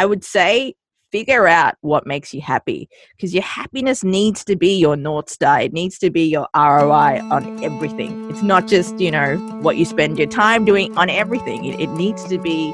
[0.00, 0.76] I would say
[1.12, 5.60] figure out what makes you happy because your happiness needs to be your North Star.
[5.60, 8.30] It needs to be your ROI on everything.
[8.30, 11.90] It's not just, you know, what you spend your time doing on everything, it, it
[11.90, 12.72] needs to be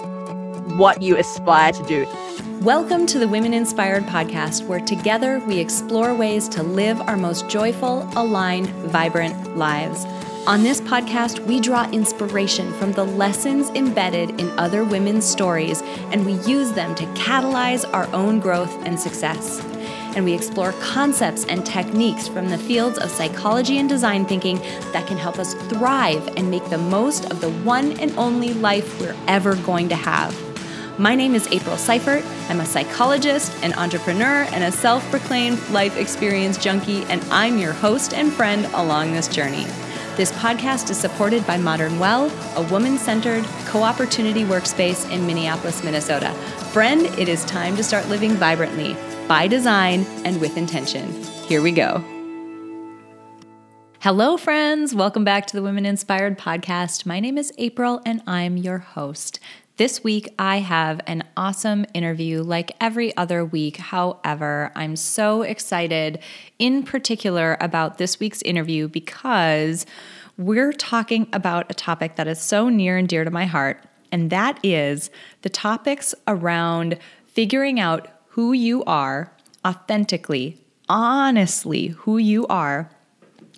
[0.76, 2.06] what you aspire to do.
[2.62, 7.48] Welcome to the Women Inspired podcast, where together we explore ways to live our most
[7.48, 10.04] joyful, aligned, vibrant lives.
[10.46, 15.82] On this podcast, we draw inspiration from the lessons embedded in other women's stories,
[16.12, 19.60] and we use them to catalyze our own growth and success.
[20.14, 24.58] And we explore concepts and techniques from the fields of psychology and design thinking
[24.92, 29.00] that can help us thrive and make the most of the one and only life
[29.00, 30.32] we're ever going to have.
[30.96, 32.24] My name is April Seifert.
[32.48, 37.72] I'm a psychologist, an entrepreneur, and a self proclaimed life experience junkie, and I'm your
[37.72, 39.66] host and friend along this journey.
[40.16, 45.84] This podcast is supported by Modern Well, a woman centered co opportunity workspace in Minneapolis,
[45.84, 46.32] Minnesota.
[46.72, 48.96] Friend, it is time to start living vibrantly,
[49.28, 51.12] by design, and with intention.
[51.44, 52.02] Here we go.
[54.00, 54.94] Hello, friends.
[54.94, 57.04] Welcome back to the Women Inspired podcast.
[57.04, 59.38] My name is April, and I'm your host.
[59.76, 63.76] This week, I have an awesome interview like every other week.
[63.76, 66.18] However, I'm so excited
[66.58, 69.84] in particular about this week's interview because
[70.38, 74.30] we're talking about a topic that is so near and dear to my heart, and
[74.30, 75.10] that is
[75.42, 79.32] the topics around figuring out who you are
[79.64, 82.90] authentically, honestly, who you are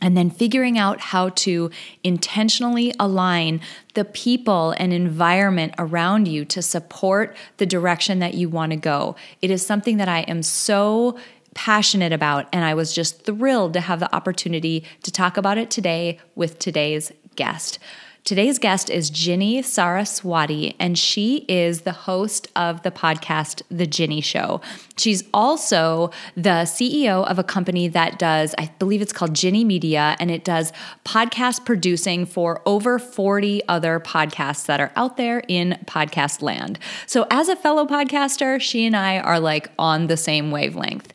[0.00, 1.70] and then figuring out how to
[2.04, 3.60] intentionally align
[3.94, 9.16] the people and environment around you to support the direction that you want to go.
[9.42, 11.18] It is something that I am so
[11.58, 15.72] passionate about, and I was just thrilled to have the opportunity to talk about it
[15.72, 17.80] today with today's guest.
[18.22, 24.20] Today's guest is Ginny Saraswati, and she is the host of the podcast, The Ginny
[24.20, 24.60] Show.
[24.98, 30.14] She's also the CEO of a company that does, I believe it's called Ginny Media,
[30.20, 30.72] and it does
[31.04, 36.78] podcast producing for over 40 other podcasts that are out there in podcast land.
[37.06, 41.12] So, as a fellow podcaster, she and I are like on the same wavelength.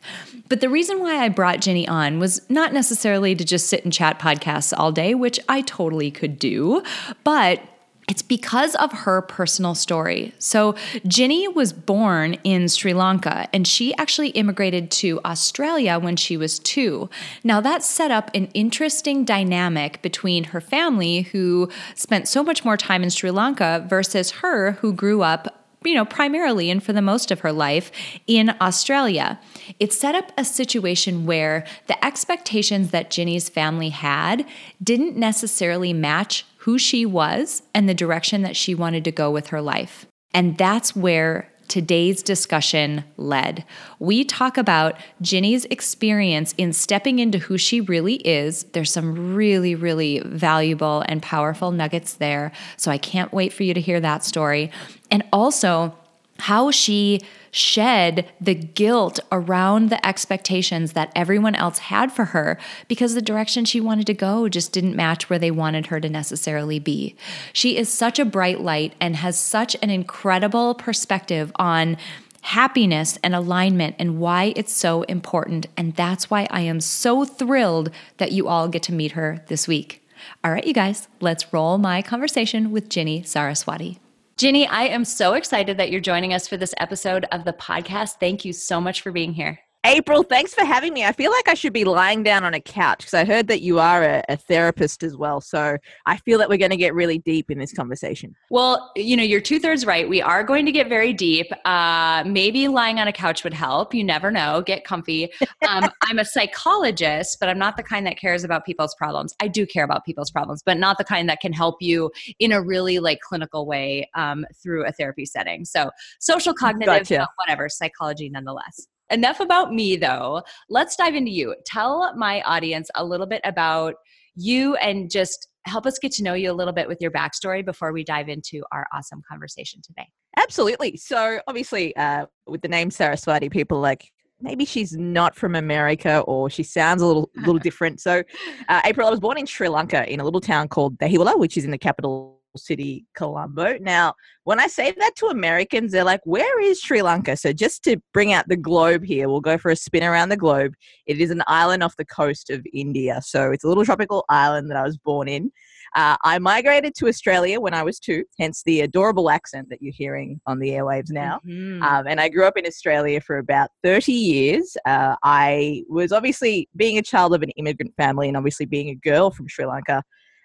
[0.48, 3.92] But the reason why I brought Ginny on was not necessarily to just sit and
[3.92, 6.82] chat podcasts all day, which I totally could do,
[7.22, 7.62] but
[8.08, 10.34] it's because of her personal story.
[10.38, 10.74] So,
[11.06, 16.58] Ginny was born in Sri Lanka and she actually immigrated to Australia when she was
[16.58, 17.08] two.
[17.42, 22.76] Now, that set up an interesting dynamic between her family, who spent so much more
[22.76, 27.02] time in Sri Lanka, versus her, who grew up you know, primarily and for the
[27.02, 27.92] most of her life
[28.26, 29.38] in Australia.
[29.78, 34.46] It set up a situation where the expectations that Ginny's family had
[34.82, 39.48] didn't necessarily match who she was and the direction that she wanted to go with
[39.48, 40.06] her life.
[40.32, 43.64] And that's where today's discussion led.
[43.98, 48.64] We talk about Ginny's experience in stepping into who she really is.
[48.72, 52.52] There's some really, really valuable and powerful nuggets there.
[52.76, 54.70] So I can't wait for you to hear that story.
[55.10, 55.96] And also,
[56.44, 63.14] how she shed the guilt around the expectations that everyone else had for her because
[63.14, 66.78] the direction she wanted to go just didn't match where they wanted her to necessarily
[66.78, 67.16] be.
[67.54, 71.96] She is such a bright light and has such an incredible perspective on
[72.42, 75.66] happiness and alignment and why it's so important.
[75.78, 79.66] And that's why I am so thrilled that you all get to meet her this
[79.66, 80.06] week.
[80.44, 83.98] All right, you guys, let's roll my conversation with Ginny Saraswati.
[84.36, 88.18] Ginny, I am so excited that you're joining us for this episode of the podcast.
[88.18, 89.60] Thank you so much for being here.
[89.86, 91.04] April, thanks for having me.
[91.04, 93.60] I feel like I should be lying down on a couch because I heard that
[93.60, 95.42] you are a, a, therapist as well.
[95.42, 98.34] So I feel that we're going to get really deep in this conversation.
[98.50, 100.08] Well, you know, you're two thirds right.
[100.08, 101.48] We are going to get very deep.
[101.66, 103.94] Uh, maybe lying on a couch would help.
[103.94, 104.62] You never know.
[104.62, 105.30] Get comfy.
[105.68, 109.34] Um, I'm a psychologist, but I'm not the kind that cares about people's problems.
[109.42, 112.52] I do care about people's problems, but not the kind that can help you in
[112.52, 115.66] a really like clinical way um, through a therapy setting.
[115.66, 115.90] So
[116.20, 117.28] social cognitive, gotcha.
[117.36, 118.86] whatever, psychology nonetheless.
[119.10, 120.42] Enough about me, though.
[120.68, 121.54] Let's dive into you.
[121.66, 123.94] Tell my audience a little bit about
[124.34, 127.64] you and just help us get to know you a little bit with your backstory
[127.64, 130.08] before we dive into our awesome conversation today.
[130.36, 130.96] Absolutely.
[130.96, 134.10] So, obviously, uh, with the name Saraswati, people like
[134.40, 138.00] maybe she's not from America or she sounds a little little different.
[138.00, 138.22] So,
[138.68, 141.56] uh, April, I was born in Sri Lanka in a little town called Dehiwala, which
[141.56, 143.78] is in the capital city, Colombo.
[143.78, 144.14] Now,
[144.44, 147.36] when I say that to Americans, they're like, where is Sri Lanka?
[147.36, 150.36] So, just to bring out the globe here, we'll go for a spin around the
[150.36, 150.74] globe.
[151.06, 153.20] It is an island off the coast of India.
[153.22, 155.50] So, it's a little tropical island that I was born in.
[155.94, 159.94] Uh, I migrated to Australia when I was two, hence the adorable accent that you're
[159.96, 161.40] hearing on the airwaves now.
[161.46, 161.82] Mm-hmm.
[161.82, 164.76] Um, and I grew up in Australia for about 30 years.
[164.86, 168.94] Uh, I was obviously being a child of an immigrant family and obviously being a
[168.96, 170.02] girl from Sri Lanka.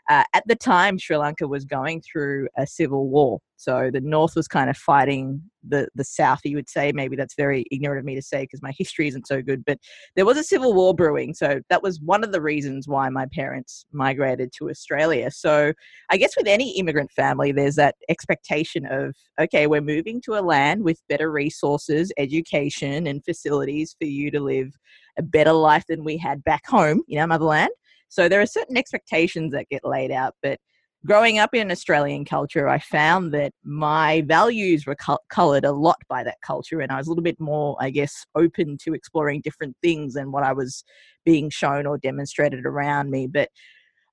[0.09, 3.39] Uh, at the time, Sri Lanka was going through a civil war.
[3.57, 6.91] So the North was kind of fighting the, the South, you would say.
[6.91, 9.63] Maybe that's very ignorant of me to say because my history isn't so good.
[9.63, 9.77] But
[10.15, 11.35] there was a civil war brewing.
[11.35, 15.29] So that was one of the reasons why my parents migrated to Australia.
[15.29, 15.73] So
[16.09, 20.41] I guess with any immigrant family, there's that expectation of, okay, we're moving to a
[20.41, 24.73] land with better resources, education, and facilities for you to live
[25.19, 27.69] a better life than we had back home in our motherland.
[28.09, 30.59] So there are certain expectations that get laid out, but
[31.06, 34.97] growing up in Australian culture, I found that my values were
[35.29, 38.25] colored a lot by that culture, and I was a little bit more, I guess,
[38.35, 40.83] open to exploring different things than what I was
[41.25, 43.27] being shown or demonstrated around me.
[43.27, 43.50] But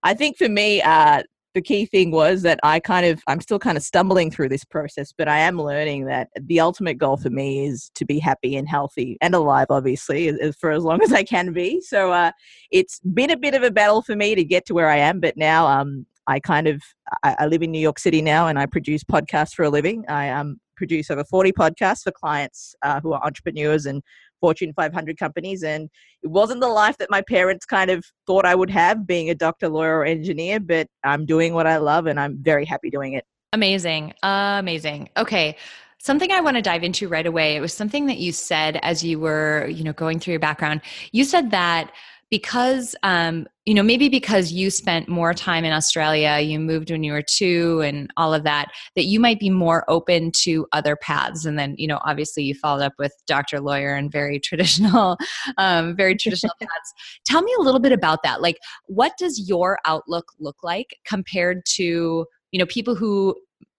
[0.03, 1.23] I think for me, uh,
[1.57, 4.63] the key thing was that I kind of I'm still kind of stumbling through this
[4.63, 8.57] process, but I am learning that the ultimate goal for me is to be happy
[8.57, 10.31] and healthy and alive, obviously,
[10.61, 11.81] for as long as I can be.
[11.81, 12.33] So uh,
[12.71, 15.19] it's been a bit of a battle for me to get to where I am,
[15.19, 16.83] but now um, I kind of
[17.23, 20.05] I, I live in New York City now, and I produce podcasts for a living.
[20.11, 24.03] I um, produce over 40 podcasts for clients uh, who are entrepreneurs and
[24.41, 25.63] Fortune 500 companies.
[25.63, 25.89] And
[26.23, 29.35] it wasn't the life that my parents kind of thought I would have being a
[29.35, 33.15] doctor, lawyer, or engineer, but I'm doing what I love and I'm very happy doing
[33.15, 33.25] it.
[33.53, 34.13] Amazing.
[34.23, 35.09] amazing.
[35.17, 35.57] Okay.
[35.99, 37.57] Something I want to dive into right away.
[37.57, 40.83] It was something that you said as you were, you know, going through your background.
[41.11, 41.91] You said that
[42.31, 47.03] because um, you know maybe because you spent more time in australia you moved when
[47.03, 50.97] you were two and all of that that you might be more open to other
[50.97, 51.45] paths.
[51.45, 55.17] And then you know obviously you followed up with doctor lawyer and very traditional
[55.59, 56.93] um, very traditional paths.
[57.25, 58.43] Tell me a little bit about that.
[58.43, 63.37] Like what does your outlook look like compared to you know people who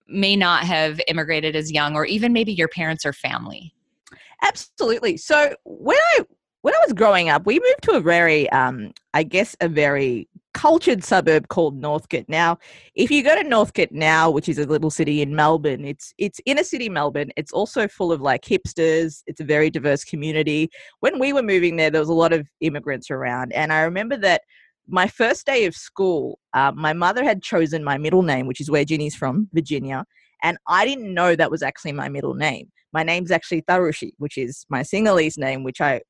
[0.07, 3.73] may not have immigrated as young or even maybe your parents or family?
[4.41, 5.17] Absolutely.
[5.17, 6.21] So when i
[6.67, 10.27] when I was growing up, we moved to a very, um, I guess, a very
[10.53, 12.25] cultured suburb called Northcote.
[12.27, 12.57] Now,
[12.93, 16.41] if you go to Northcote now, which is a little city in Melbourne, it's it's
[16.45, 17.31] inner city Melbourne.
[17.37, 19.23] It's also full of like hipsters.
[19.27, 20.69] It's a very diverse community.
[20.99, 24.17] When we were moving there, there was a lot of immigrants around, and I remember
[24.17, 24.41] that
[24.89, 28.69] my first day of school, uh, my mother had chosen my middle name, which is
[28.69, 30.03] where Ginny's from, Virginia,
[30.43, 32.73] and I didn't know that was actually my middle name.
[32.91, 36.01] My name's actually Tharushi, which is my Sinhalese name, which I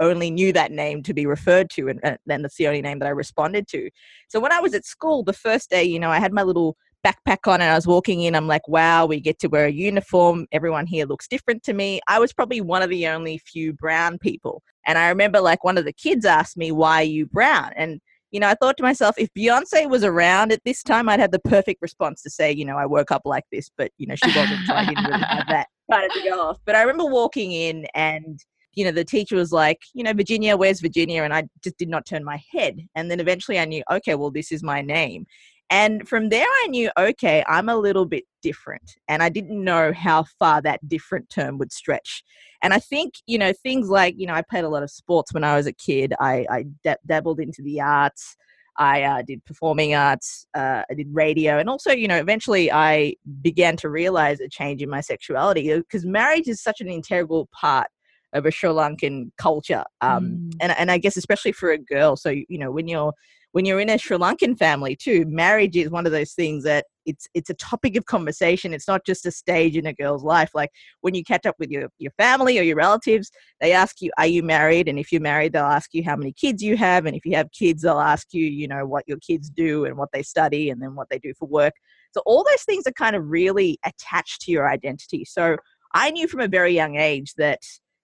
[0.00, 2.98] only knew that name to be referred to, and, and then that's the only name
[3.00, 3.90] that I responded to.
[4.28, 6.76] So when I was at school, the first day, you know, I had my little
[7.04, 8.34] backpack on and I was walking in.
[8.34, 10.46] I'm like, wow, we get to wear a uniform.
[10.52, 12.00] Everyone here looks different to me.
[12.08, 14.62] I was probably one of the only few brown people.
[14.86, 17.72] And I remember like one of the kids asked me, why are you brown?
[17.76, 18.00] And
[18.30, 21.32] you know, I thought to myself, if Beyonce was around at this time, I'd have
[21.32, 24.14] the perfect response to say, you know, I woke up like this, but you know,
[24.14, 26.56] she wasn't, so I didn't really have that kind of to go off.
[26.58, 26.62] Oh.
[26.64, 28.40] But I remember walking in and
[28.74, 31.22] you know, the teacher was like, you know, Virginia, where's Virginia?
[31.22, 32.80] And I just did not turn my head.
[32.94, 35.26] And then eventually I knew, okay, well, this is my name.
[35.70, 38.96] And from there, I knew, okay, I'm a little bit different.
[39.08, 42.22] And I didn't know how far that different term would stretch.
[42.62, 45.32] And I think, you know, things like, you know, I played a lot of sports
[45.32, 46.66] when I was a kid, I,
[47.06, 48.36] dabbled into the arts.
[48.78, 53.16] I uh, did performing arts, uh, I did radio, and also, you know, eventually I
[53.42, 57.88] began to realize a change in my sexuality because marriage is such an integral part
[58.32, 59.84] of a Sri Lankan culture.
[60.00, 60.56] Um, mm.
[60.60, 62.16] and, and I guess especially for a girl.
[62.16, 63.12] So, you know, when you're
[63.52, 66.86] when you're in a Sri Lankan family too, marriage is one of those things that
[67.04, 68.72] it's it's a topic of conversation.
[68.72, 70.50] It's not just a stage in a girl's life.
[70.54, 70.70] Like
[71.02, 74.26] when you catch up with your, your family or your relatives, they ask you, Are
[74.26, 74.88] you married?
[74.88, 77.06] And if you're married, they'll ask you how many kids you have.
[77.06, 79.96] And if you have kids, they'll ask you, you know, what your kids do and
[79.96, 81.74] what they study and then what they do for work.
[82.12, 85.24] So all those things are kind of really attached to your identity.
[85.24, 85.56] So
[85.94, 87.60] I knew from a very young age that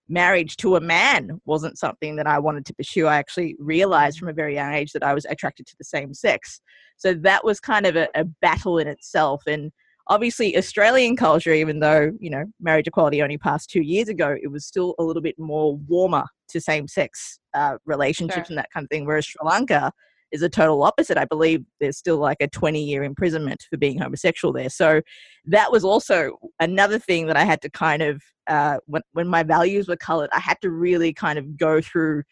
[0.09, 3.07] marriage to a man wasn't something that I wanted to pursue.
[3.07, 6.15] I actually realized from a very young age that I was attracted to the same
[6.15, 6.61] sex.
[6.97, 9.43] So that was kind of a, a battle in itself.
[9.47, 9.71] And
[10.09, 14.51] obviously, Australian culture, even though, you know, marriage equality only passed two years ago, it
[14.51, 18.53] was still a little bit more warmer to same sex uh, relationships sure.
[18.53, 19.05] and that kind of thing.
[19.05, 19.93] Whereas Sri Lanka,
[20.33, 21.17] is a total opposite.
[21.17, 24.69] I believe there's still like a 20 year imprisonment for being homosexual there.
[24.71, 25.01] So
[25.47, 29.43] that was also another thing that I had to kind of, uh, when, when my
[29.43, 32.23] values were colored, I had to really kind of go through,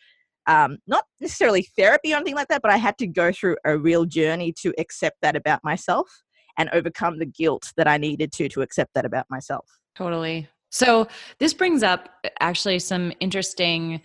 [0.47, 3.77] um, not necessarily therapy or anything like that, but I had to go through a
[3.77, 6.09] real journey to accept that about myself
[6.59, 9.67] and overcome the guilt that I needed to to accept that about myself.
[9.95, 10.49] Totally.
[10.71, 11.07] So
[11.39, 12.09] this brings up
[12.41, 14.01] actually some interesting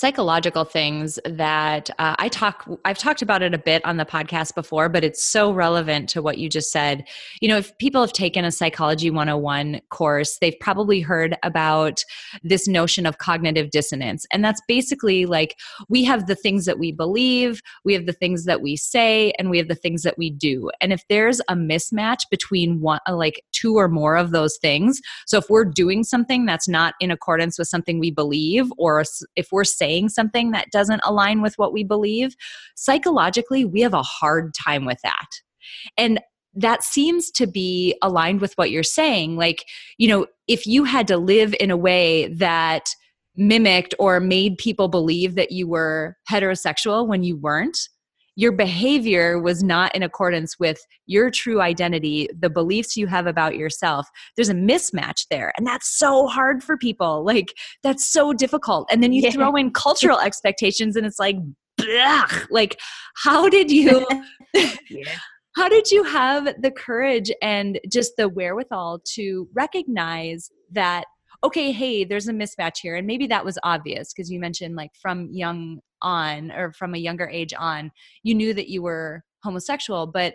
[0.00, 4.54] psychological things that uh, I talk I've talked about it a bit on the podcast
[4.54, 7.06] before but it's so relevant to what you just said.
[7.42, 12.02] You know, if people have taken a psychology 101 course, they've probably heard about
[12.42, 14.24] this notion of cognitive dissonance.
[14.32, 15.58] And that's basically like
[15.90, 19.50] we have the things that we believe, we have the things that we say, and
[19.50, 20.70] we have the things that we do.
[20.80, 25.36] And if there's a mismatch between one like two or more of those things, so
[25.36, 29.04] if we're doing something that's not in accordance with something we believe or
[29.36, 32.34] if we're saying something that doesn't align with what we believe,
[32.76, 35.28] psychologically, we have a hard time with that.
[35.96, 36.20] And
[36.54, 39.36] that seems to be aligned with what you're saying.
[39.36, 39.64] Like,
[39.98, 42.86] you know, if you had to live in a way that
[43.36, 47.78] mimicked or made people believe that you were heterosexual when you weren't,
[48.36, 53.56] your behavior was not in accordance with your true identity, the beliefs you have about
[53.56, 54.06] yourself.
[54.36, 55.52] There's a mismatch there.
[55.56, 57.24] And that's so hard for people.
[57.24, 58.88] Like, that's so difficult.
[58.90, 59.30] And then you yeah.
[59.30, 61.36] throw in cultural expectations, and it's like,
[61.80, 62.46] Blech.
[62.50, 62.78] like,
[63.16, 64.06] how did you?
[64.54, 65.18] yeah.
[65.56, 71.04] How did you have the courage and just the wherewithal to recognize that
[71.42, 72.96] okay, hey, there's a mismatch here.
[72.96, 76.98] And maybe that was obvious because you mentioned like from young on or from a
[76.98, 77.90] younger age on,
[78.22, 80.06] you knew that you were homosexual.
[80.06, 80.34] But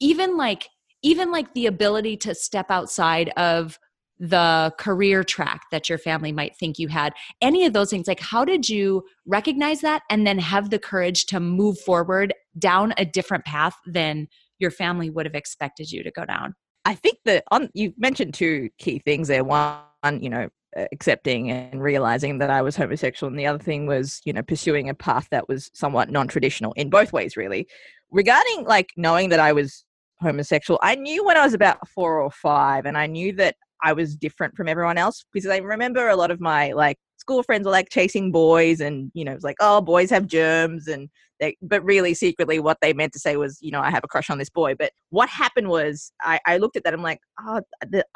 [0.00, 0.68] even like,
[1.02, 3.78] even like the ability to step outside of
[4.18, 8.20] the career track that your family might think you had any of those things like
[8.20, 13.04] how did you recognize that and then have the courage to move forward down a
[13.04, 14.28] different path than
[14.60, 18.32] your family would have expected you to go down i think that on you mentioned
[18.32, 19.76] two key things there one
[20.10, 20.48] you know,
[20.90, 23.30] accepting and realizing that I was homosexual.
[23.30, 26.72] And the other thing was, you know, pursuing a path that was somewhat non traditional
[26.72, 27.66] in both ways, really.
[28.10, 29.84] Regarding like knowing that I was
[30.20, 33.92] homosexual, I knew when I was about four or five, and I knew that I
[33.92, 37.64] was different from everyone else because I remember a lot of my like school friends
[37.64, 41.08] were like chasing boys and you know it was like oh boys have germs and
[41.38, 44.08] they but really secretly what they meant to say was you know i have a
[44.08, 44.74] crush on this boy.
[44.74, 47.60] But what happened was i, I looked at that i'm like oh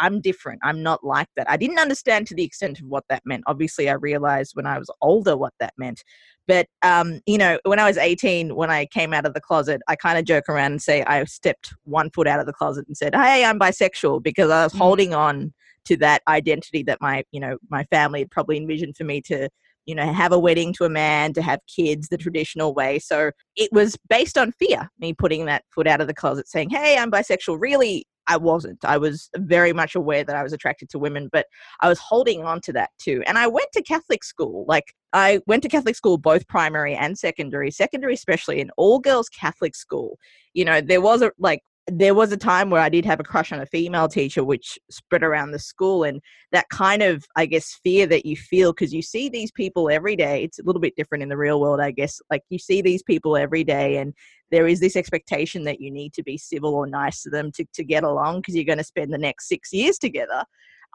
[0.01, 0.61] i'm different.
[0.65, 1.49] I'm not like that.
[1.49, 3.45] I didn't understand to the extent of what that meant.
[3.47, 6.03] Obviously i realized when i was older what that meant.
[6.49, 9.81] But um, you know when i was 18 when i came out of the closet
[9.89, 12.87] i kind of joke around and say i stepped one foot out of the closet
[12.87, 14.83] and said hey i'm bisexual because i was mm-hmm.
[14.83, 15.53] holding on
[15.87, 19.49] to that identity that my you know my family had probably envisioned for me to
[19.87, 23.31] you know have a wedding to a man to have kids the traditional way so
[23.57, 26.97] it was based on fear me putting that foot out of the closet saying hey
[26.99, 28.85] i'm bisexual really I wasn't.
[28.85, 31.47] I was very much aware that I was attracted to women, but
[31.81, 33.23] I was holding on to that too.
[33.27, 34.65] And I went to Catholic school.
[34.67, 39.29] Like, I went to Catholic school, both primary and secondary, secondary especially, an all girls
[39.29, 40.19] Catholic school.
[40.55, 43.25] You know, there was a, like, there was a time where I did have a
[43.25, 46.03] crush on a female teacher, which spread around the school.
[46.03, 49.89] And that kind of, I guess, fear that you feel because you see these people
[49.89, 50.43] every day.
[50.43, 52.21] It's a little bit different in the real world, I guess.
[52.29, 54.15] Like you see these people every day, and
[54.51, 57.65] there is this expectation that you need to be civil or nice to them to,
[57.75, 60.45] to get along because you're going to spend the next six years together.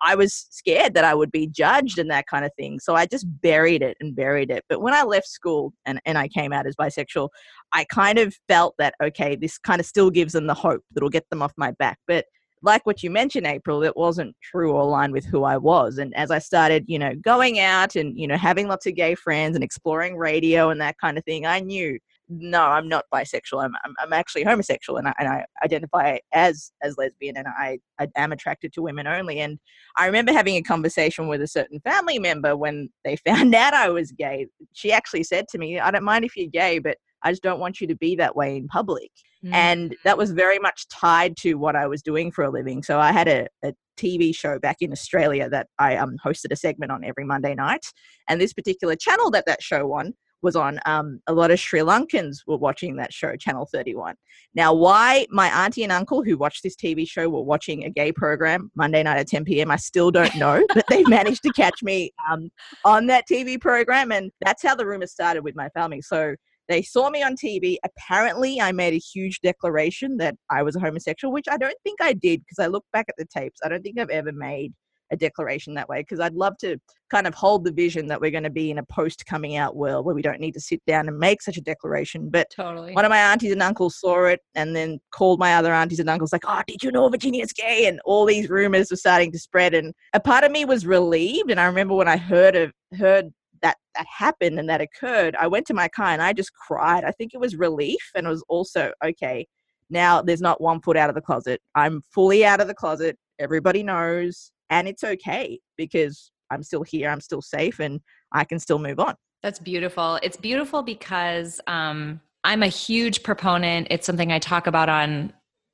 [0.03, 2.79] I was scared that I would be judged and that kind of thing.
[2.79, 4.63] So I just buried it and buried it.
[4.67, 7.29] But when I left school and, and I came out as bisexual,
[7.73, 11.09] I kind of felt that, okay, this kind of still gives them the hope that'll
[11.09, 11.99] get them off my back.
[12.07, 12.25] But
[12.63, 15.97] like what you mentioned, April, it wasn't true or aligned with who I was.
[15.97, 19.15] And as I started, you know, going out and, you know, having lots of gay
[19.15, 21.97] friends and exploring radio and that kind of thing, I knew
[22.31, 23.63] no, I'm not bisexual.
[23.63, 27.79] I'm, I'm, I'm actually homosexual and I, and I identify as, as lesbian and I,
[27.99, 29.39] I am attracted to women only.
[29.39, 29.59] And
[29.97, 33.89] I remember having a conversation with a certain family member when they found out I
[33.89, 34.47] was gay.
[34.71, 37.59] She actually said to me, I don't mind if you're gay, but I just don't
[37.59, 39.11] want you to be that way in public.
[39.43, 39.53] Mm.
[39.53, 42.81] And that was very much tied to what I was doing for a living.
[42.81, 46.55] So I had a, a TV show back in Australia that I um, hosted a
[46.55, 47.85] segment on every Monday night.
[48.27, 51.81] And this particular channel that that show on was on, um, a lot of Sri
[51.81, 54.15] Lankans were watching that show, Channel 31.
[54.55, 58.11] Now, why my auntie and uncle who watched this TV show were watching a gay
[58.11, 61.83] program Monday night at 10 p.m., I still don't know, but they managed to catch
[61.83, 62.49] me um,
[62.85, 64.11] on that TV program.
[64.11, 66.01] And that's how the rumor started with my family.
[66.01, 66.35] So
[66.67, 67.77] they saw me on TV.
[67.83, 72.01] Apparently, I made a huge declaration that I was a homosexual, which I don't think
[72.01, 73.59] I did because I look back at the tapes.
[73.63, 74.73] I don't think I've ever made
[75.11, 76.77] a declaration that way because I'd love to
[77.09, 79.75] kind of hold the vision that we're going to be in a post coming out
[79.75, 82.29] world where we don't need to sit down and make such a declaration.
[82.29, 82.93] But totally.
[82.93, 86.09] one of my aunties and uncles saw it and then called my other aunties and
[86.09, 89.39] uncles like, "Oh, did you know Virginia's gay?" And all these rumors were starting to
[89.39, 89.73] spread.
[89.73, 91.51] And a part of me was relieved.
[91.51, 95.47] And I remember when I heard of heard that that happened and that occurred, I
[95.47, 97.03] went to my car and I just cried.
[97.03, 99.45] I think it was relief and it was also okay.
[99.89, 101.61] Now there's not one foot out of the closet.
[101.75, 103.17] I'm fully out of the closet.
[103.39, 107.99] Everybody knows and it's okay because I'm still here, I'm still safe, and
[108.31, 109.15] I can still move on.
[109.43, 110.19] That's beautiful.
[110.23, 113.87] It's beautiful because um, I'm a huge proponent.
[113.91, 115.33] It's something I talk about on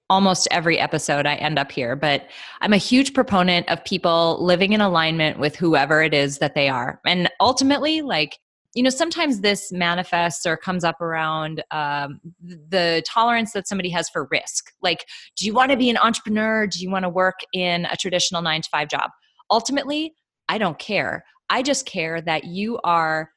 [0.10, 2.28] almost every episode I end up here, but
[2.62, 6.70] I'm a huge proponent of people living in alignment with whoever it is that they
[6.70, 7.02] are.
[7.06, 8.40] And ultimately, like,
[8.74, 14.10] you know, sometimes this manifests or comes up around um, the tolerance that somebody has
[14.10, 14.72] for risk.
[14.82, 15.06] Like,
[15.36, 16.68] do you want to be an entrepreneur?
[16.68, 19.10] Do you want to work in a traditional nine to five job?
[19.50, 20.14] Ultimately,
[20.50, 21.24] I don't care.
[21.50, 23.32] I just care that you are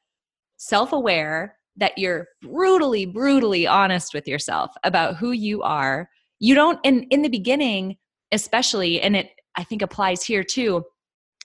[0.57, 6.09] self aware, that you're brutally, brutally honest with yourself about who you are.
[6.39, 7.97] You don't, in, in the beginning,
[8.31, 10.83] especially, and it I think applies here too,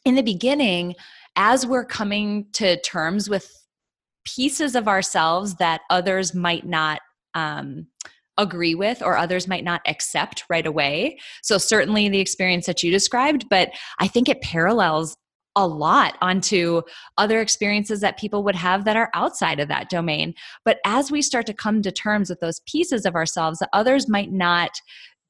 [0.04, 0.94] in the beginning,
[1.36, 3.52] as we're coming to terms with
[4.26, 7.00] pieces of ourselves that others might not
[7.34, 7.86] um,
[8.38, 11.18] agree with or others might not accept right away.
[11.42, 15.16] So, certainly the experience that you described, but I think it parallels
[15.58, 16.82] a lot onto
[17.16, 20.34] other experiences that people would have that are outside of that domain.
[20.66, 24.06] But as we start to come to terms with those pieces of ourselves that others
[24.06, 24.78] might not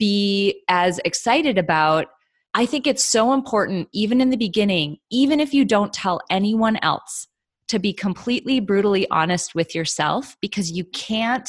[0.00, 2.09] be as excited about,
[2.55, 6.79] I think it's so important, even in the beginning, even if you don't tell anyone
[6.83, 7.29] else,
[7.69, 11.49] to be completely brutally honest with yourself because you can't,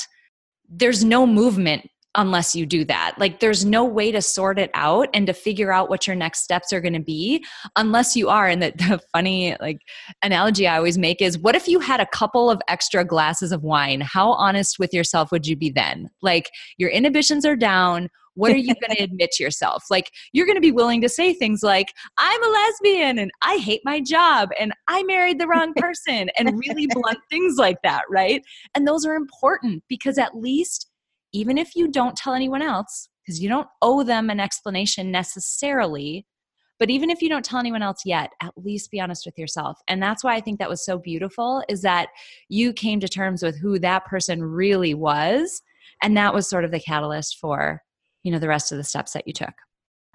[0.70, 3.14] there's no movement unless you do that.
[3.18, 6.44] Like there's no way to sort it out and to figure out what your next
[6.44, 7.46] steps are going to be
[7.76, 8.48] unless you are.
[8.48, 9.78] And the, the funny like
[10.24, 13.64] analogy I always make is what if you had a couple of extra glasses of
[13.64, 14.02] wine?
[14.02, 16.10] How honest with yourself would you be then?
[16.22, 18.10] Like your inhibitions are down.
[18.38, 19.86] What are you going to admit to yourself?
[19.90, 23.58] Like, you're going to be willing to say things like, I'm a lesbian and I
[23.58, 28.04] hate my job and I married the wrong person and really blunt things like that,
[28.10, 28.42] right?
[28.76, 30.88] And those are important because at least
[31.34, 36.26] even if you don't tell anyone else, because you don't owe them an explanation necessarily,
[36.80, 39.80] but even if you don't tell anyone else yet, at least be honest with yourself.
[39.88, 42.10] And that's why I think that was so beautiful is that
[42.50, 45.62] you came to terms with who that person really was.
[46.02, 47.82] And that was sort of the catalyst for,
[48.24, 49.54] you know, the rest of the steps that you took.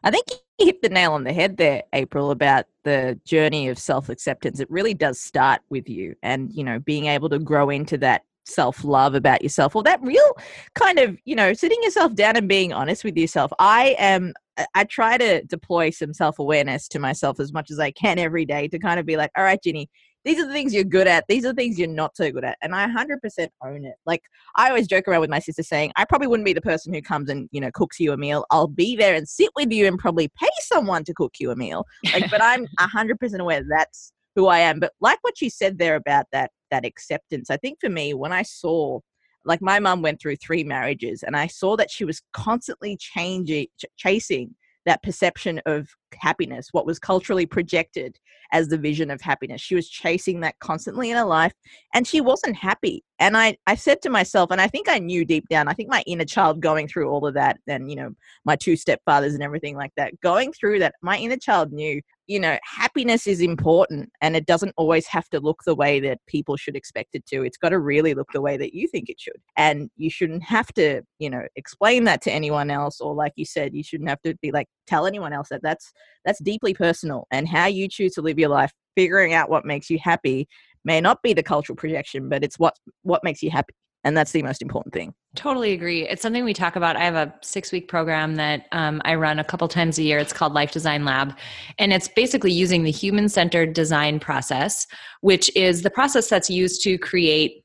[0.05, 0.27] I think
[0.59, 4.59] you hit the nail on the head there, April, about the journey of self acceptance.
[4.61, 8.23] It really does start with you and, you know, being able to grow into that
[8.45, 10.37] self love about yourself or that real
[10.75, 14.33] kind of you know sitting yourself down and being honest with yourself i am
[14.75, 18.45] i try to deploy some self awareness to myself as much as i can every
[18.45, 19.89] day to kind of be like all right ginny
[20.25, 21.25] these are the things you're good at.
[21.29, 23.97] These are the things you're not so good at and i 100% own it.
[24.07, 24.23] Like
[24.57, 27.03] i always joke around with my sister saying i probably wouldn't be the person who
[27.03, 28.45] comes and you know cooks you a meal.
[28.51, 31.57] I'll be there and sit with you and probably pay someone to cook you a
[31.57, 31.87] meal.
[32.13, 34.81] Like but i'm 100% aware that's who i am.
[34.81, 37.51] But like what you said there about that that acceptance.
[37.51, 38.99] I think for me, when I saw,
[39.45, 43.67] like my mom went through three marriages, and I saw that she was constantly changing,
[43.79, 44.55] ch- chasing
[44.87, 48.19] that perception of happiness, what was culturally projected
[48.53, 49.61] as the vision of happiness.
[49.61, 51.53] She was chasing that constantly in her life
[51.95, 53.03] and she wasn't happy.
[53.19, 55.89] And I, I said to myself, and I think I knew deep down, I think
[55.89, 58.11] my inner child going through all of that, and, you know,
[58.45, 62.39] my two stepfathers and everything like that, going through that, my inner child knew you
[62.39, 66.57] know, happiness is important and it doesn't always have to look the way that people
[66.57, 67.43] should expect it to.
[67.43, 69.41] It's got to really look the way that you think it should.
[69.57, 73.45] And you shouldn't have to, you know, explain that to anyone else or like you
[73.45, 75.93] said, you shouldn't have to be like tell anyone else that that's
[76.25, 79.91] that's deeply personal and how you choose to live your life, figuring out what makes
[79.91, 80.49] you happy
[80.85, 84.33] may not be the cultural projection, but it's what what makes you happy and that's
[84.33, 85.15] the most important thing.
[85.35, 86.09] Totally agree.
[86.09, 86.97] It's something we talk about.
[86.97, 90.19] I have a six week program that um, i run a couple times a year.
[90.19, 91.35] It's called life design lab.
[91.79, 94.87] And it's basically using the human centered design process
[95.23, 97.65] which is the process that's used to create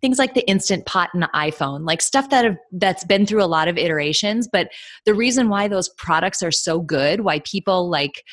[0.00, 3.42] things like the instant pot in the iphone like stuff that have that's been through
[3.42, 4.48] a lot of iterations.
[4.50, 4.68] But
[5.06, 8.24] the reason why those products are so good why people like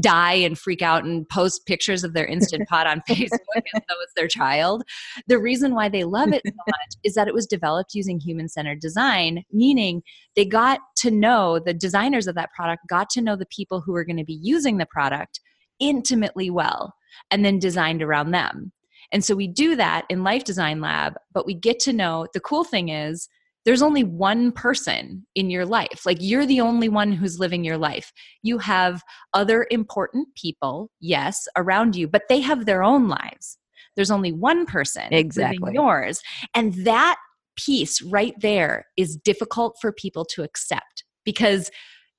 [0.00, 3.30] die and freak out and post pictures of their instant pot on Facebook
[3.74, 4.82] as though it's their child.
[5.26, 8.48] The reason why they love it so much is that it was developed using human
[8.48, 10.02] centered design, meaning
[10.34, 13.92] they got to know the designers of that product got to know the people who
[13.92, 15.40] were going to be using the product
[15.80, 16.94] intimately well
[17.30, 18.72] and then designed around them.
[19.12, 22.40] And so we do that in Life Design Lab, but we get to know the
[22.40, 23.28] cool thing is
[23.66, 26.06] there's only one person in your life.
[26.06, 28.12] Like you're the only one who's living your life.
[28.42, 29.02] You have
[29.34, 33.58] other important people, yes, around you, but they have their own lives.
[33.96, 35.58] There's only one person exactly.
[35.58, 36.20] living yours.
[36.54, 37.16] And that
[37.56, 41.70] piece right there is difficult for people to accept because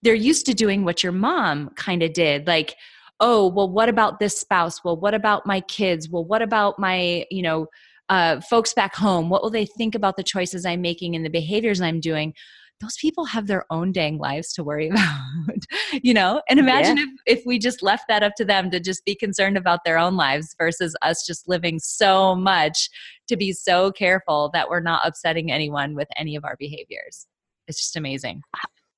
[0.03, 2.45] they're used to doing what your mom kind of did.
[2.45, 2.75] Like,
[3.21, 4.83] oh, well, what about this spouse?
[4.83, 6.09] Well, what about my kids?
[6.09, 7.67] Well, what about my, you know,
[8.09, 11.29] uh, folks back home what will they think about the choices i'm making and the
[11.29, 12.33] behaviors i'm doing
[12.79, 15.65] those people have their own dang lives to worry about,
[16.03, 16.41] you know?
[16.49, 17.05] And imagine yeah.
[17.25, 19.97] if, if we just left that up to them to just be concerned about their
[19.97, 22.89] own lives versus us just living so much
[23.27, 27.25] to be so careful that we're not upsetting anyone with any of our behaviors.
[27.67, 28.41] It's just amazing.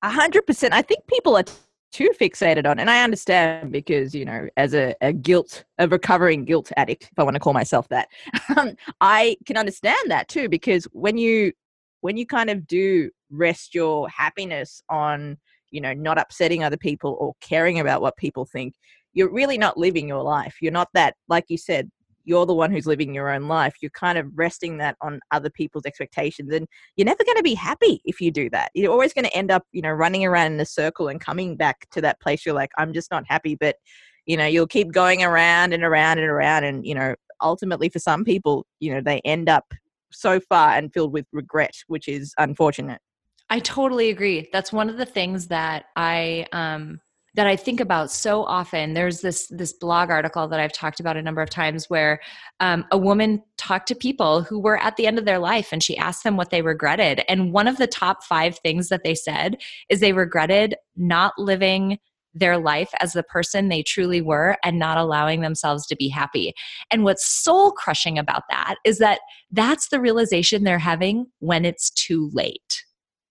[0.02, 0.72] A hundred percent.
[0.72, 1.44] I think people are
[1.92, 6.44] too fixated on, and I understand because you know, as a, a guilt, a recovering
[6.44, 8.08] guilt addict, if I want to call myself that,
[8.56, 10.48] um, I can understand that too.
[10.48, 11.52] Because when you
[12.00, 15.38] when you kind of do rest your happiness on
[15.70, 18.74] you know not upsetting other people or caring about what people think
[19.12, 21.90] you're really not living your life you're not that like you said
[22.30, 25.50] you're the one who's living your own life you're kind of resting that on other
[25.50, 29.12] people's expectations and you're never going to be happy if you do that you're always
[29.12, 32.00] going to end up you know running around in a circle and coming back to
[32.00, 33.74] that place you're like i'm just not happy but
[34.26, 37.98] you know you'll keep going around and around and around and you know ultimately for
[37.98, 39.74] some people you know they end up
[40.12, 43.00] so far and filled with regret which is unfortunate
[43.52, 44.48] I totally agree.
[44.52, 47.00] That's one of the things that I um
[47.34, 48.94] that I think about so often.
[48.94, 52.20] There's this this blog article that I've talked about a number of times where
[52.60, 55.82] um, a woman talked to people who were at the end of their life, and
[55.82, 57.22] she asked them what they regretted.
[57.28, 59.56] And one of the top five things that they said
[59.88, 61.98] is they regretted not living
[62.32, 66.54] their life as the person they truly were and not allowing themselves to be happy.
[66.90, 71.90] And what's soul crushing about that is that that's the realization they're having when it's
[71.90, 72.84] too late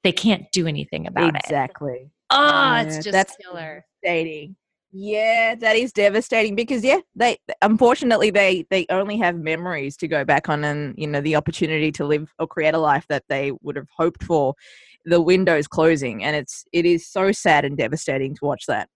[0.03, 1.91] they can't do anything about exactly.
[1.91, 1.95] it.
[1.95, 2.11] Exactly.
[2.29, 3.85] Oh, it's just that's killer.
[4.03, 4.55] Devastating.
[4.91, 10.25] Yeah, that is devastating because yeah, they unfortunately they they only have memories to go
[10.25, 13.51] back on and you know the opportunity to live or create a life that they
[13.61, 14.55] would have hoped for.
[15.05, 18.89] The windows closing and it's it is so sad and devastating to watch that.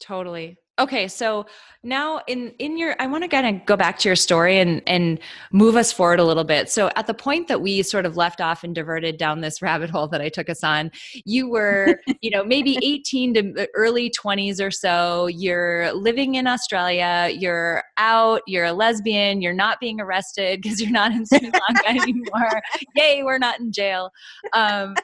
[0.00, 0.56] Totally.
[0.80, 1.44] Okay, so
[1.82, 4.82] now in in your I want to kind of go back to your story and
[4.86, 5.18] and
[5.52, 6.70] move us forward a little bit.
[6.70, 9.90] So at the point that we sort of left off and diverted down this rabbit
[9.90, 10.90] hole that I took us on,
[11.26, 17.30] you were, you know, maybe 18 to early 20s or so, you're living in Australia,
[17.30, 21.86] you're out, you're a lesbian, you're not being arrested because you're not in Sri Lanka
[21.88, 22.62] anymore.
[22.96, 24.10] Yay, we're not in jail.
[24.54, 24.94] Um,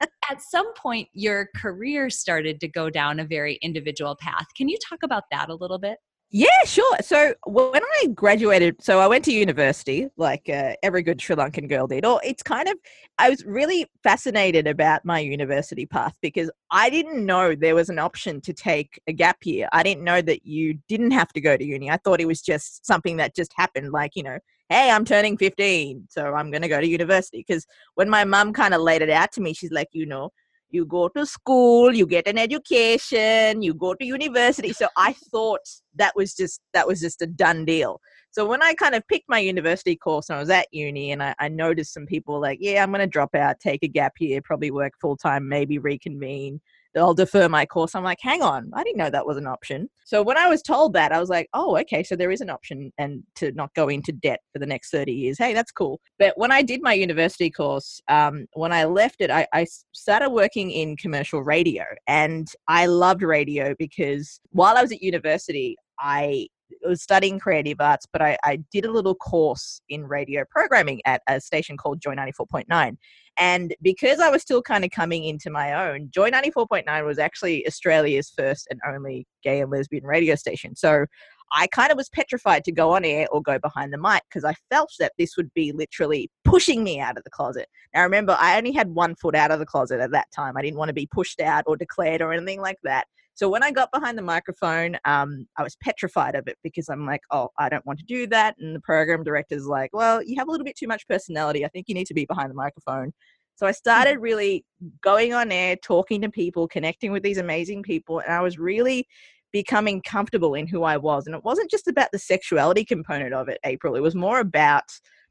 [0.00, 4.46] at some point your career started to go down a very individual path.
[4.56, 5.98] Can you talk about that a little bit?
[6.30, 6.96] Yeah, sure.
[7.02, 11.68] So when I graduated, so I went to university, like uh, every good Sri Lankan
[11.68, 12.04] girl did.
[12.04, 12.74] Or it's kind of,
[13.16, 18.00] I was really fascinated about my university path because I didn't know there was an
[18.00, 19.68] option to take a gap year.
[19.72, 21.90] I didn't know that you didn't have to go to uni.
[21.90, 25.36] I thought it was just something that just happened, like, you know, hey, I'm turning
[25.36, 27.44] 15, so I'm going to go to university.
[27.46, 30.30] Because when my mom kind of laid it out to me, she's like, you know,
[30.70, 34.72] you go to school, you get an education, you go to university.
[34.72, 35.60] So I thought
[35.94, 38.00] that was just that was just a done deal.
[38.30, 41.22] So when I kind of picked my university course and I was at uni and
[41.22, 44.14] I, I noticed some people like, yeah, I'm going to drop out, take a gap
[44.18, 46.60] year, probably work full time, maybe reconvene.
[46.96, 47.94] I'll defer my course.
[47.94, 49.88] I'm like, hang on, I didn't know that was an option.
[50.04, 52.50] So when I was told that, I was like, oh, okay, so there is an
[52.50, 55.38] option and to not go into debt for the next 30 years.
[55.38, 56.00] Hey, that's cool.
[56.18, 60.30] But when I did my university course, um, when I left it, I, I started
[60.30, 66.48] working in commercial radio and I loved radio because while I was at university, I
[66.84, 71.22] was studying creative arts, but I, I, did a little course in radio programming at
[71.28, 72.96] a station called Joy 94.9.
[73.38, 77.66] And because I was still kind of coming into my own, Joy 94.9 was actually
[77.66, 80.74] Australia's first and only gay and lesbian radio station.
[80.74, 81.06] So
[81.52, 84.44] I kind of was petrified to go on air or go behind the mic because
[84.44, 87.68] I felt that this would be literally pushing me out of the closet.
[87.94, 90.56] Now, remember, I only had one foot out of the closet at that time.
[90.56, 93.06] I didn't want to be pushed out or declared or anything like that.
[93.36, 97.04] So when I got behind the microphone, um, I was petrified of it because I'm
[97.04, 98.56] like, oh, I don't want to do that.
[98.58, 101.62] And the program director's like, well, you have a little bit too much personality.
[101.62, 103.12] I think you need to be behind the microphone.
[103.56, 104.64] So I started really
[105.02, 109.06] going on air, talking to people, connecting with these amazing people, and I was really
[109.52, 111.26] becoming comfortable in who I was.
[111.26, 113.96] And it wasn't just about the sexuality component of it, April.
[113.96, 114.84] It was more about,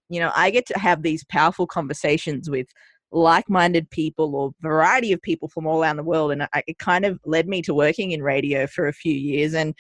[0.10, 2.68] you know, I get to have these powerful conversations with
[3.16, 7.06] like-minded people or variety of people from all around the world and I, it kind
[7.06, 9.74] of led me to working in radio for a few years and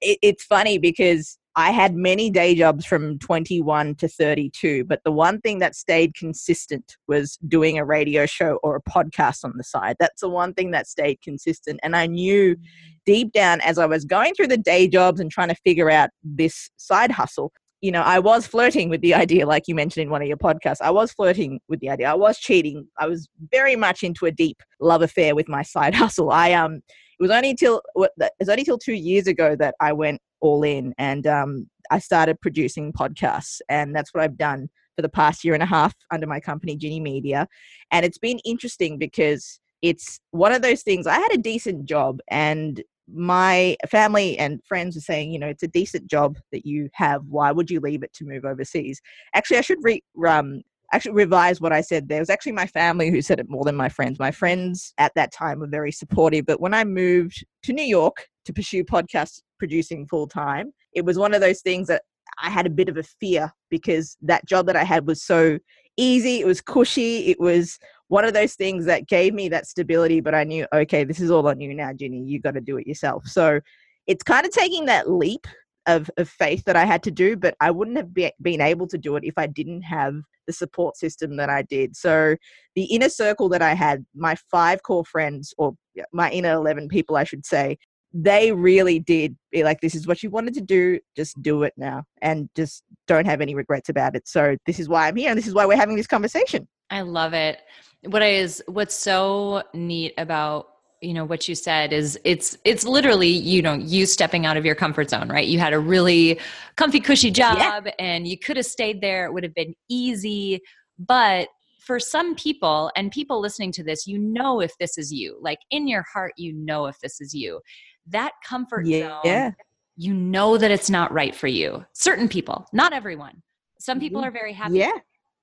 [0.00, 5.12] it, it's funny because i had many day jobs from 21 to 32 but the
[5.12, 9.64] one thing that stayed consistent was doing a radio show or a podcast on the
[9.64, 9.96] side.
[10.00, 12.60] That's the one thing that stayed consistent and i knew mm.
[13.06, 16.10] deep down as i was going through the day jobs and trying to figure out
[16.24, 20.10] this side hustle you know, I was flirting with the idea, like you mentioned in
[20.10, 20.82] one of your podcasts.
[20.82, 22.10] I was flirting with the idea.
[22.10, 22.86] I was cheating.
[22.98, 26.30] I was very much into a deep love affair with my side hustle.
[26.30, 29.92] I um, it was only till it was only till two years ago that I
[29.92, 35.02] went all in and um, I started producing podcasts, and that's what I've done for
[35.02, 37.46] the past year and a half under my company, Ginny Media.
[37.90, 41.06] And it's been interesting because it's one of those things.
[41.06, 42.82] I had a decent job, and
[43.14, 47.22] my family and friends were saying, you know, it's a decent job that you have.
[47.26, 49.00] Why would you leave it to move overseas?
[49.34, 52.18] Actually, I should re- um, actually revise what I said there.
[52.18, 54.18] It was actually my family who said it more than my friends.
[54.18, 58.28] My friends at that time were very supportive, but when I moved to New York
[58.44, 62.02] to pursue podcast producing full time, it was one of those things that
[62.42, 65.58] I had a bit of a fear because that job that I had was so
[65.96, 67.78] easy, it was cushy, it was
[68.10, 71.30] one of those things that gave me that stability, but I knew, okay, this is
[71.30, 72.24] all on you now, Ginny.
[72.24, 73.24] You got to do it yourself.
[73.28, 73.60] So
[74.08, 75.46] it's kind of taking that leap
[75.86, 78.88] of, of faith that I had to do, but I wouldn't have be, been able
[78.88, 80.14] to do it if I didn't have
[80.48, 81.94] the support system that I did.
[81.94, 82.34] So
[82.74, 85.74] the inner circle that I had, my five core friends, or
[86.12, 87.78] my inner 11 people, I should say,
[88.12, 91.74] they really did be like, this is what you wanted to do, just do it
[91.76, 94.26] now and just don't have any regrets about it.
[94.26, 96.66] So this is why I'm here and this is why we're having this conversation.
[96.90, 97.60] I love it.
[98.04, 100.68] What is what's so neat about
[101.00, 104.64] you know what you said is it's it's literally you know you stepping out of
[104.64, 106.38] your comfort zone right you had a really
[106.76, 107.92] comfy cushy job yeah.
[107.98, 110.60] and you could have stayed there it would have been easy
[110.98, 111.48] but
[111.78, 115.58] for some people and people listening to this you know if this is you like
[115.70, 117.60] in your heart you know if this is you
[118.06, 119.08] that comfort yeah.
[119.08, 119.50] zone yeah.
[119.96, 123.42] you know that it's not right for you certain people not everyone
[123.78, 124.28] some people mm-hmm.
[124.28, 124.92] are very happy yeah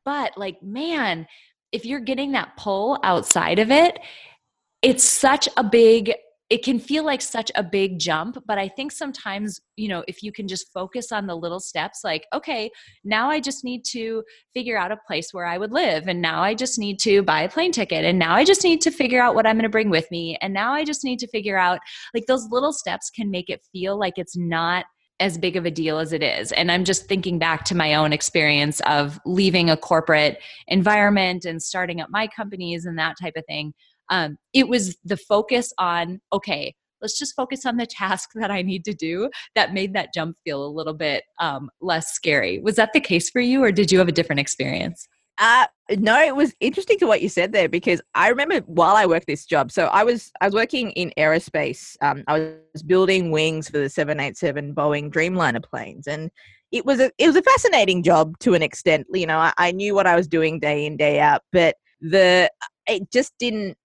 [0.08, 1.28] but like man
[1.74, 4.00] if you're getting that pull outside of it
[4.82, 6.14] it's such a big
[6.50, 10.24] it can feel like such a big jump but i think sometimes you know if
[10.24, 12.72] you can just focus on the little steps like okay
[13.04, 16.42] now i just need to figure out a place where i would live and now
[16.42, 19.22] i just need to buy a plane ticket and now i just need to figure
[19.22, 21.58] out what i'm going to bring with me and now i just need to figure
[21.58, 21.80] out
[22.14, 24.86] like those little steps can make it feel like it's not
[25.20, 26.52] as big of a deal as it is.
[26.52, 31.62] And I'm just thinking back to my own experience of leaving a corporate environment and
[31.62, 33.74] starting up my companies and that type of thing.
[34.10, 38.62] Um, it was the focus on okay let's just focus on the task that i
[38.62, 42.60] need to do that made that jump feel a little bit um, less scary.
[42.60, 46.20] Was that the case for you or did you have a different experience uh, no,
[46.20, 49.46] it was interesting to what you said there because I remember while I worked this
[49.46, 49.72] job.
[49.72, 51.96] So I was I was working in aerospace.
[52.02, 56.32] Um, I was building wings for the seven eight seven Boeing Dreamliner planes, and
[56.72, 59.08] it was a it was a fascinating job to an extent.
[59.14, 62.52] You know, I, I knew what I was doing day in day out, but the
[62.88, 63.78] it just didn't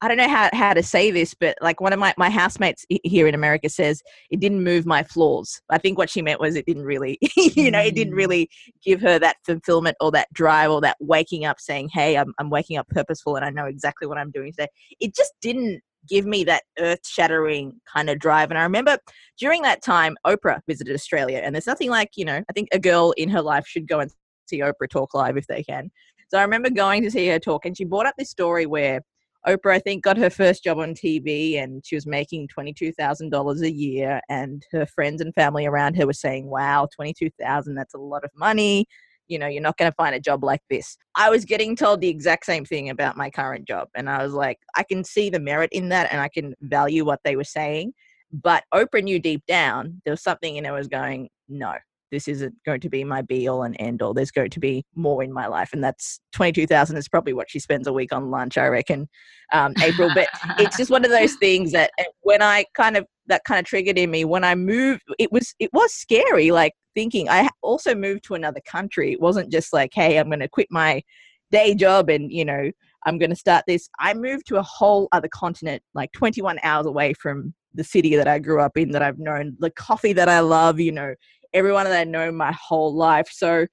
[0.00, 2.84] I don't know how, how to say this, but like one of my, my housemates
[2.88, 5.60] here in America says, it didn't move my flaws.
[5.70, 8.18] I think what she meant was it didn't really, you know, it didn't mm.
[8.18, 8.50] really
[8.84, 12.50] give her that fulfillment or that drive or that waking up saying, hey, I'm, I'm
[12.50, 14.68] waking up purposeful and I know exactly what I'm doing today.
[15.00, 18.50] It just didn't give me that earth shattering kind of drive.
[18.50, 18.98] And I remember
[19.38, 22.78] during that time, Oprah visited Australia, and there's nothing like, you know, I think a
[22.78, 24.10] girl in her life should go and
[24.46, 25.90] see Oprah talk live if they can.
[26.28, 29.00] So I remember going to see her talk, and she brought up this story where
[29.46, 33.70] Oprah, I think, got her first job on TV and she was making $22,000 a
[33.70, 34.20] year.
[34.28, 38.30] And her friends and family around her were saying, wow, 22,000, that's a lot of
[38.34, 38.86] money.
[39.28, 40.96] You know, you're not going to find a job like this.
[41.14, 43.88] I was getting told the exact same thing about my current job.
[43.94, 47.04] And I was like, I can see the merit in that and I can value
[47.04, 47.92] what they were saying.
[48.32, 51.74] But Oprah knew deep down there was something in her was going, no,
[52.10, 54.14] this isn't going to be my be all and end all.
[54.14, 57.32] There's going to be more in my life, and that's twenty two thousand is probably
[57.32, 59.08] what she spends a week on lunch, I reckon,
[59.52, 60.10] um, April.
[60.14, 61.90] But it's just one of those things that
[62.22, 65.54] when I kind of that kind of triggered in me when I moved, it was
[65.58, 66.50] it was scary.
[66.50, 69.12] Like thinking I also moved to another country.
[69.12, 71.02] It wasn't just like, hey, I'm going to quit my
[71.50, 72.70] day job and you know
[73.06, 73.88] I'm going to start this.
[73.98, 78.28] I moved to a whole other continent, like 21 hours away from the city that
[78.28, 81.14] I grew up in, that I've known, the coffee that I love, you know,
[81.54, 83.28] everyone that I know my whole life.
[83.30, 83.66] So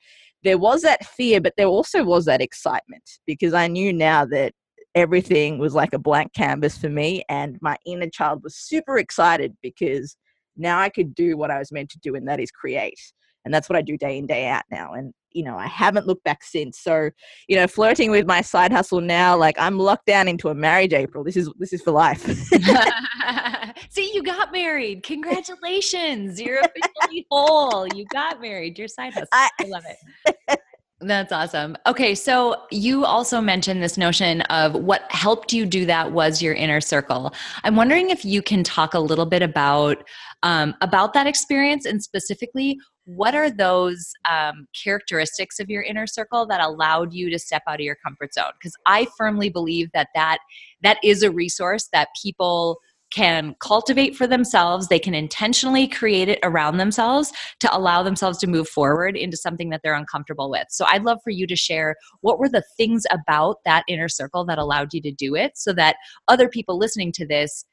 [0.43, 4.53] there was that fear, but there also was that excitement because I knew now that
[4.95, 9.55] everything was like a blank canvas for me, and my inner child was super excited
[9.61, 10.15] because
[10.57, 12.99] now I could do what I was meant to do, and that is create.
[13.43, 14.93] And that's what I do day in, day out now.
[14.93, 16.79] And you know, I haven't looked back since.
[16.79, 17.09] So,
[17.47, 20.93] you know, flirting with my side hustle now, like I'm locked down into a marriage,
[20.93, 21.23] April.
[21.23, 22.25] This is this is for life.
[23.91, 25.03] See, you got married.
[25.03, 26.39] Congratulations.
[26.39, 27.85] You're officially whole.
[27.87, 28.79] You got married.
[28.79, 29.27] Your side hustle.
[29.33, 30.59] I, I love it.
[31.01, 31.75] That's awesome.
[31.87, 36.53] Okay, so you also mentioned this notion of what helped you do that was your
[36.53, 37.33] inner circle.
[37.63, 40.07] I'm wondering if you can talk a little bit about
[40.43, 46.45] um, about that experience and specifically what are those um, characteristics of your inner circle
[46.45, 48.51] that allowed you to step out of your comfort zone?
[48.59, 50.37] Because I firmly believe that that
[50.83, 52.79] that is a resource that people
[53.11, 54.87] can cultivate for themselves.
[54.87, 59.69] They can intentionally create it around themselves to allow themselves to move forward into something
[59.69, 60.67] that they're uncomfortable with.
[60.69, 64.45] So I'd love for you to share what were the things about that inner circle
[64.45, 65.97] that allowed you to do it so that
[66.27, 67.65] other people listening to this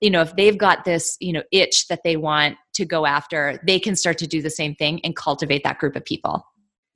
[0.00, 3.58] you know if they've got this you know itch that they want to go after
[3.66, 6.44] they can start to do the same thing and cultivate that group of people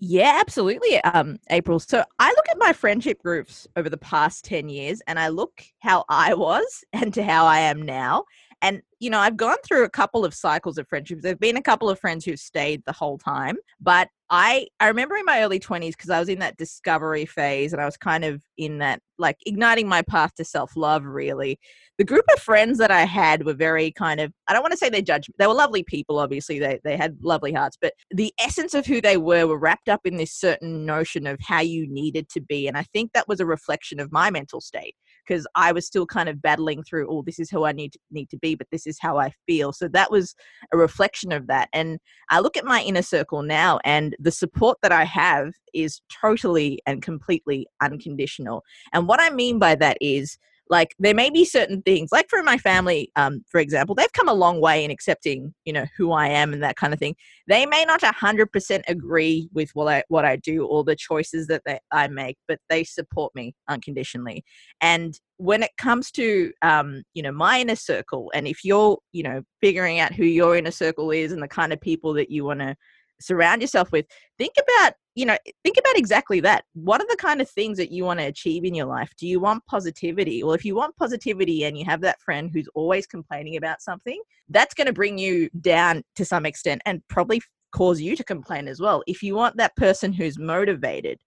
[0.02, 1.78] yeah, absolutely, um, April.
[1.78, 5.62] So I look at my friendship groups over the past 10 years and I look
[5.80, 8.24] how I was and to how I am now.
[8.62, 11.22] And, you know, I've gone through a couple of cycles of friendships.
[11.22, 13.56] There've been a couple of friends who've stayed the whole time.
[13.80, 17.72] But I, I remember in my early 20s, because I was in that discovery phase
[17.72, 21.58] and I was kind of in that, like, igniting my path to self love, really
[22.00, 24.78] the group of friends that I had were very kind of, I don't want to
[24.78, 28.32] say they judged, they were lovely people, obviously, they, they had lovely hearts, but the
[28.40, 31.86] essence of who they were were wrapped up in this certain notion of how you
[31.86, 32.66] needed to be.
[32.66, 34.94] And I think that was a reflection of my mental state
[35.30, 37.98] because I was still kind of battling through, oh, this is who I need to,
[38.10, 39.72] need to be, but this is how I feel.
[39.72, 40.34] So that was
[40.72, 41.68] a reflection of that.
[41.72, 46.00] And I look at my inner circle now, and the support that I have is
[46.20, 48.64] totally and completely unconditional.
[48.92, 50.36] And what I mean by that is,
[50.70, 54.28] like there may be certain things like for my family um, for example they've come
[54.28, 57.14] a long way in accepting you know who i am and that kind of thing.
[57.48, 61.62] They may not 100% agree with what i what i do or the choices that
[61.66, 64.44] they, i make but they support me unconditionally.
[64.80, 69.22] And when it comes to um, you know my inner circle and if you're you
[69.22, 72.44] know figuring out who your inner circle is and the kind of people that you
[72.44, 72.76] want to
[73.20, 74.06] surround yourself with
[74.38, 76.64] think about you know think about exactly that.
[76.74, 79.12] What are the kind of things that you want to achieve in your life?
[79.18, 80.42] Do you want positivity?
[80.42, 84.20] Well if you want positivity and you have that friend who's always complaining about something
[84.48, 87.40] that's going to bring you down to some extent and probably
[87.72, 89.02] cause you to complain as well.
[89.06, 91.20] If you want that person who's motivated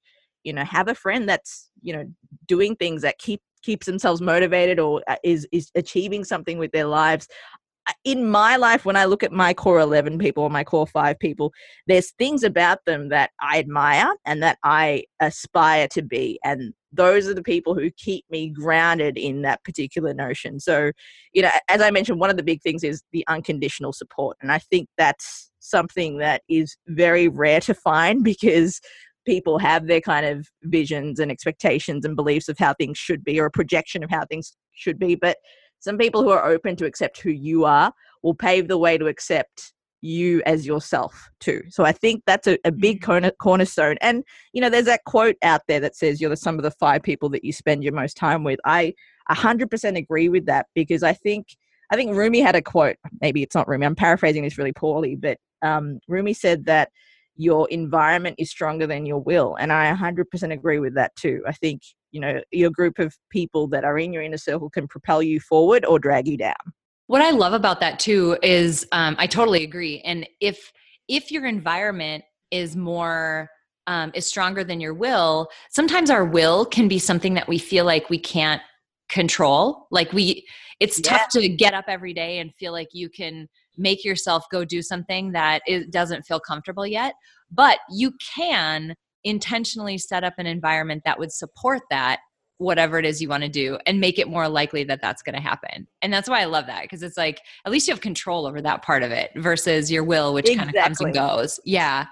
[0.44, 2.06] you know have a friend that's you know
[2.48, 6.86] doing things that keep keeps themselves motivated or uh, is is achieving something with their
[6.86, 7.28] lives
[8.04, 11.20] in my life, when I look at my core 11 people or my core five
[11.20, 11.52] people,
[11.88, 16.40] there's things about them that I admire and that I aspire to be.
[16.44, 20.60] And those are the people who keep me grounded in that particular notion.
[20.60, 20.92] So,
[21.34, 24.38] you know, as I mentioned, one of the big things is the unconditional support.
[24.42, 28.80] And I think that's something that is very rare to find because
[29.26, 33.40] people have their kind of visions and expectations and beliefs of how things should be
[33.40, 35.16] or a projection of how things should be.
[35.16, 35.38] But
[35.84, 37.92] some people who are open to accept who you are
[38.22, 41.62] will pave the way to accept you as yourself too.
[41.70, 43.06] So I think that's a, a big mm.
[43.06, 43.98] corner, cornerstone.
[44.00, 46.72] And you know, there's that quote out there that says you're the sum of the
[46.72, 48.62] five people that you spend your most time with.
[48.64, 48.94] I
[49.30, 51.48] 100% agree with that because I think
[51.92, 52.96] I think Rumi had a quote.
[53.20, 53.86] Maybe it's not Rumi.
[53.86, 56.90] I'm paraphrasing this really poorly, but um, Rumi said that
[57.36, 61.44] your environment is stronger than your will, and I 100% agree with that too.
[61.46, 61.82] I think
[62.14, 65.40] you know your group of people that are in your inner circle can propel you
[65.42, 66.56] forward or drag you down
[67.08, 70.72] what i love about that too is um, i totally agree and if
[71.10, 73.50] if your environment is more
[73.88, 77.84] um, is stronger than your will sometimes our will can be something that we feel
[77.84, 78.62] like we can't
[79.10, 80.46] control like we
[80.80, 81.18] it's yeah.
[81.18, 84.82] tough to get up every day and feel like you can make yourself go do
[84.82, 87.16] something that it doesn't feel comfortable yet
[87.52, 92.20] but you can intentionally set up an environment that would support that
[92.58, 95.36] whatever it is you want to do and make it more likely that that's going
[95.36, 95.88] to happen.
[96.02, 98.62] And that's why I love that because it's like at least you have control over
[98.62, 100.74] that part of it versus your will which exactly.
[100.74, 101.60] kind of comes and goes.
[101.66, 102.06] Yeah.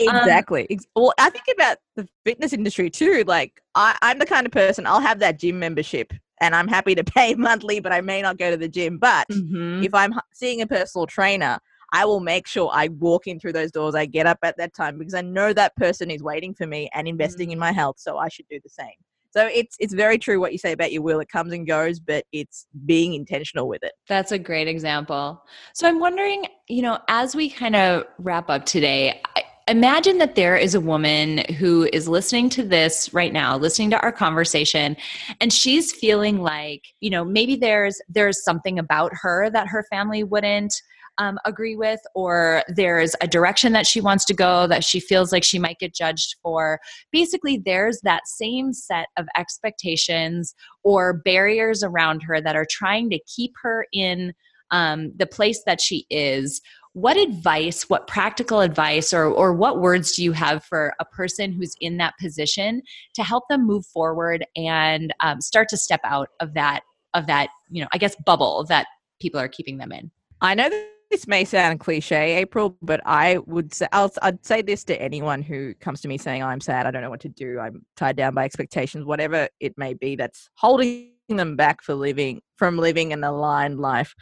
[0.00, 0.66] Exactly.
[0.70, 3.24] Um, well, I think about the fitness industry too.
[3.26, 6.94] Like I, I'm the kind of person I'll have that gym membership and I'm happy
[6.94, 8.98] to pay monthly, but I may not go to the gym.
[8.98, 9.82] But mm-hmm.
[9.82, 11.58] if I'm seeing a personal trainer,
[11.92, 13.94] I will make sure I walk in through those doors.
[13.94, 16.88] I get up at that time because I know that person is waiting for me
[16.94, 17.52] and investing mm.
[17.52, 17.96] in my health.
[17.98, 18.94] So I should do the same.
[19.30, 21.20] So it's it's very true what you say about your will.
[21.20, 23.92] It comes and goes, but it's being intentional with it.
[24.08, 25.42] That's a great example.
[25.74, 30.34] So I'm wondering, you know, as we kind of wrap up today, I, imagine that
[30.34, 34.96] there is a woman who is listening to this right now listening to our conversation
[35.42, 40.24] and she's feeling like you know maybe there's there's something about her that her family
[40.24, 40.80] wouldn't
[41.18, 45.32] um, agree with, or there's a direction that she wants to go that she feels
[45.32, 46.78] like she might get judged for.
[47.12, 50.54] Basically, there's that same set of expectations
[50.84, 54.32] or barriers around her that are trying to keep her in
[54.70, 56.60] um, the place that she is
[56.94, 61.52] what advice what practical advice or, or what words do you have for a person
[61.52, 62.82] who's in that position
[63.14, 66.80] to help them move forward and um, start to step out of that
[67.14, 68.86] of that you know i guess bubble that
[69.20, 70.10] people are keeping them in
[70.40, 70.68] i know
[71.10, 75.42] this may sound cliche, April, but I would say i would say this to anyone
[75.42, 78.16] who comes to me saying I'm sad, I don't know what to do, I'm tied
[78.16, 83.12] down by expectations, whatever it may be that's holding them back for living from living
[83.12, 84.14] an aligned life,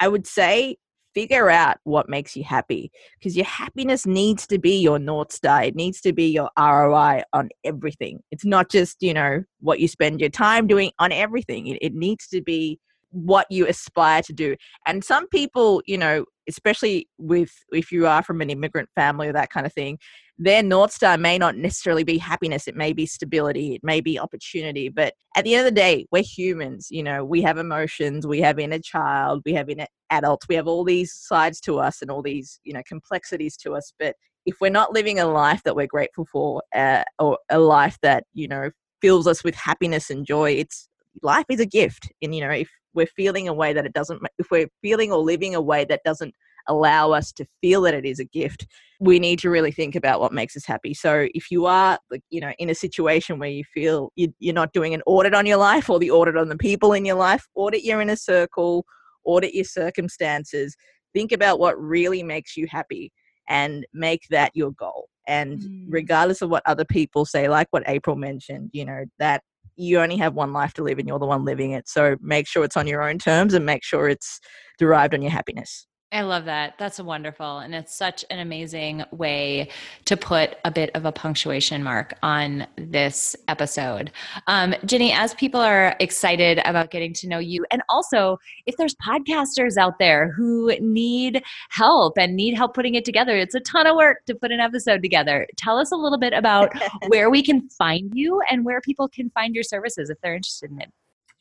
[0.00, 0.76] I would say
[1.14, 5.64] figure out what makes you happy because your happiness needs to be your north star
[5.64, 8.20] it needs to be your roi on everything.
[8.30, 11.94] It's not just you know what you spend your time doing on everything it, it
[11.94, 12.78] needs to be
[13.10, 14.54] what you aspire to do
[14.86, 19.32] and some people you know especially with if you are from an immigrant family or
[19.32, 19.98] that kind of thing
[20.38, 24.18] their north star may not necessarily be happiness it may be stability it may be
[24.18, 28.26] opportunity but at the end of the day we're humans you know we have emotions
[28.26, 32.02] we have inner child we have inner adults we have all these sides to us
[32.02, 34.14] and all these you know complexities to us but
[34.46, 38.24] if we're not living a life that we're grateful for uh, or a life that
[38.32, 38.70] you know
[39.02, 40.88] fills us with happiness and joy it's
[41.22, 44.20] life is a gift and you know if we're feeling a way that it doesn't
[44.38, 46.34] if we're feeling or living a way that doesn't
[46.66, 48.66] allow us to feel that it is a gift
[49.00, 51.96] we need to really think about what makes us happy so if you are
[52.28, 55.56] you know in a situation where you feel you're not doing an audit on your
[55.56, 58.84] life or the audit on the people in your life audit your inner circle
[59.24, 60.76] audit your circumstances
[61.14, 63.12] think about what really makes you happy
[63.48, 65.84] and make that your goal and mm.
[65.88, 69.42] regardless of what other people say like what april mentioned you know that
[69.78, 71.88] you only have one life to live and you're the one living it.
[71.88, 74.40] So make sure it's on your own terms and make sure it's
[74.78, 75.87] derived on your happiness.
[76.10, 76.74] I love that.
[76.78, 77.58] That's wonderful.
[77.58, 79.68] And it's such an amazing way
[80.06, 84.10] to put a bit of a punctuation mark on this episode.
[84.46, 88.94] Um, Ginny, as people are excited about getting to know you, and also if there's
[88.94, 93.86] podcasters out there who need help and need help putting it together, it's a ton
[93.86, 95.46] of work to put an episode together.
[95.58, 96.72] Tell us a little bit about
[97.08, 100.70] where we can find you and where people can find your services if they're interested
[100.70, 100.90] in it.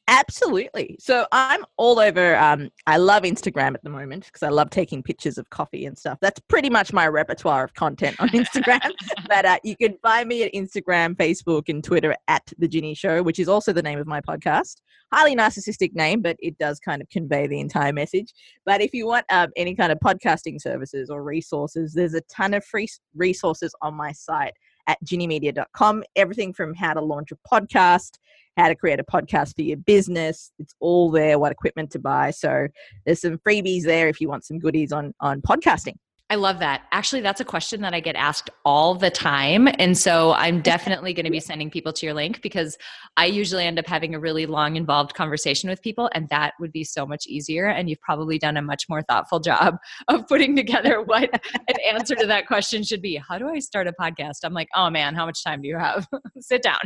[0.09, 0.95] Absolutely.
[0.99, 2.37] So I'm all over.
[2.37, 5.97] Um, I love Instagram at the moment because I love taking pictures of coffee and
[5.97, 6.17] stuff.
[6.21, 8.89] That's pretty much my repertoire of content on Instagram.
[9.27, 13.21] but uh, you can find me at Instagram, Facebook, and Twitter at The Ginny Show,
[13.21, 14.77] which is also the name of my podcast.
[15.11, 18.33] Highly narcissistic name, but it does kind of convey the entire message.
[18.65, 22.53] But if you want um, any kind of podcasting services or resources, there's a ton
[22.53, 24.53] of free resources on my site
[24.87, 26.03] at ginnymedia.com.
[26.15, 28.19] Everything from how to launch a podcast
[28.57, 30.51] how to create a podcast for your business.
[30.59, 32.31] It's all there, what equipment to buy.
[32.31, 32.67] So
[33.05, 35.95] there's some freebies there if you want some goodies on on podcasting.
[36.29, 36.83] I love that.
[36.91, 39.69] Actually, that's a question that I get asked all the time.
[39.79, 42.77] And so I'm definitely going to be sending people to your link because
[43.15, 46.73] I usually end up having a really long, involved conversation with people, and that would
[46.73, 47.67] be so much easier.
[47.67, 49.77] And you've probably done a much more thoughtful job
[50.09, 51.29] of putting together what
[51.67, 53.15] an answer to that question should be.
[53.15, 54.39] How do I start a podcast?
[54.43, 56.07] I'm like, oh man, how much time do you have?
[56.39, 56.79] Sit down.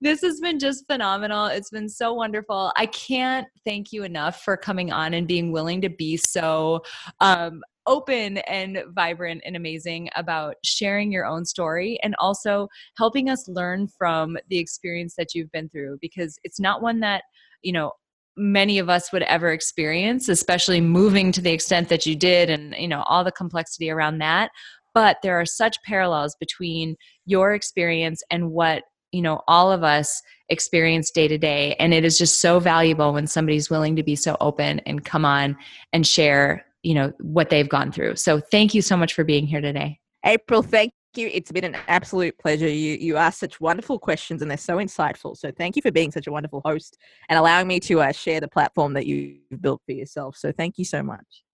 [0.00, 1.46] This has been just phenomenal.
[1.46, 2.72] It's been so wonderful.
[2.76, 6.82] I can't thank you enough for coming on and being willing to be so
[7.20, 13.48] um, open and vibrant and amazing about sharing your own story and also helping us
[13.48, 17.24] learn from the experience that you've been through because it's not one that,
[17.62, 17.92] you know,
[18.36, 22.74] many of us would ever experience especially moving to the extent that you did and
[22.78, 24.50] you know all the complexity around that
[24.94, 26.96] but there are such parallels between
[27.26, 31.74] your experience and what you know all of us experience day to day.
[31.78, 35.24] And it is just so valuable when somebody's willing to be so open and come
[35.24, 35.56] on
[35.92, 38.16] and share you know what they've gone through.
[38.16, 40.00] So thank you so much for being here today.
[40.24, 41.28] April thank you.
[41.32, 42.68] It's been an absolute pleasure.
[42.68, 45.36] You you ask such wonderful questions and they're so insightful.
[45.36, 46.98] So thank you for being such a wonderful host
[47.28, 50.36] and allowing me to uh, share the platform that you've built for yourself.
[50.36, 51.44] So thank you so much.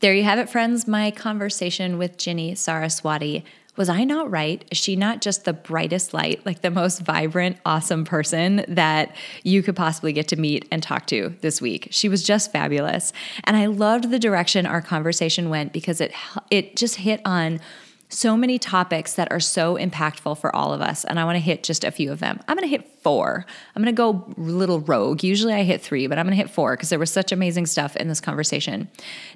[0.00, 0.86] There you have it friends.
[0.86, 3.44] My conversation with ginny saraswati
[3.78, 4.64] was I not right?
[4.70, 9.14] Is she not just the brightest light, like the most vibrant, awesome person that
[9.44, 11.88] you could possibly get to meet and talk to this week?
[11.92, 13.12] She was just fabulous.
[13.44, 16.12] And I loved the direction our conversation went because it
[16.50, 17.60] it just hit on
[18.08, 21.04] so many topics that are so impactful for all of us.
[21.04, 22.40] And I want to hit just a few of them.
[22.48, 23.44] I'm going to hit four.
[23.76, 25.22] I'm going to go little rogue.
[25.22, 27.66] Usually I hit three, but I'm going to hit four because there was such amazing
[27.66, 28.88] stuff in this conversation.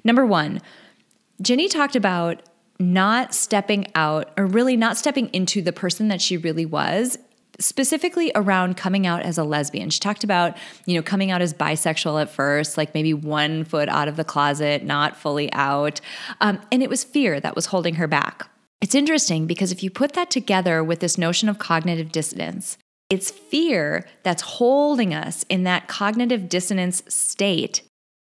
[0.03, 0.59] Number one,
[1.41, 2.41] Ginny talked about
[2.91, 7.17] not stepping out or really not stepping into the person that she really was
[7.59, 9.89] specifically around coming out as a lesbian.
[9.89, 13.89] She talked about, you know, coming out as bisexual at first, like maybe one foot
[13.89, 16.01] out of the closet, not fully out.
[16.41, 18.49] Um, and it was fear that was holding her back.
[18.81, 22.77] It's interesting because if you put that together with this notion of cognitive dissonance,
[23.09, 27.81] it's fear that's holding us in that cognitive dissonance state,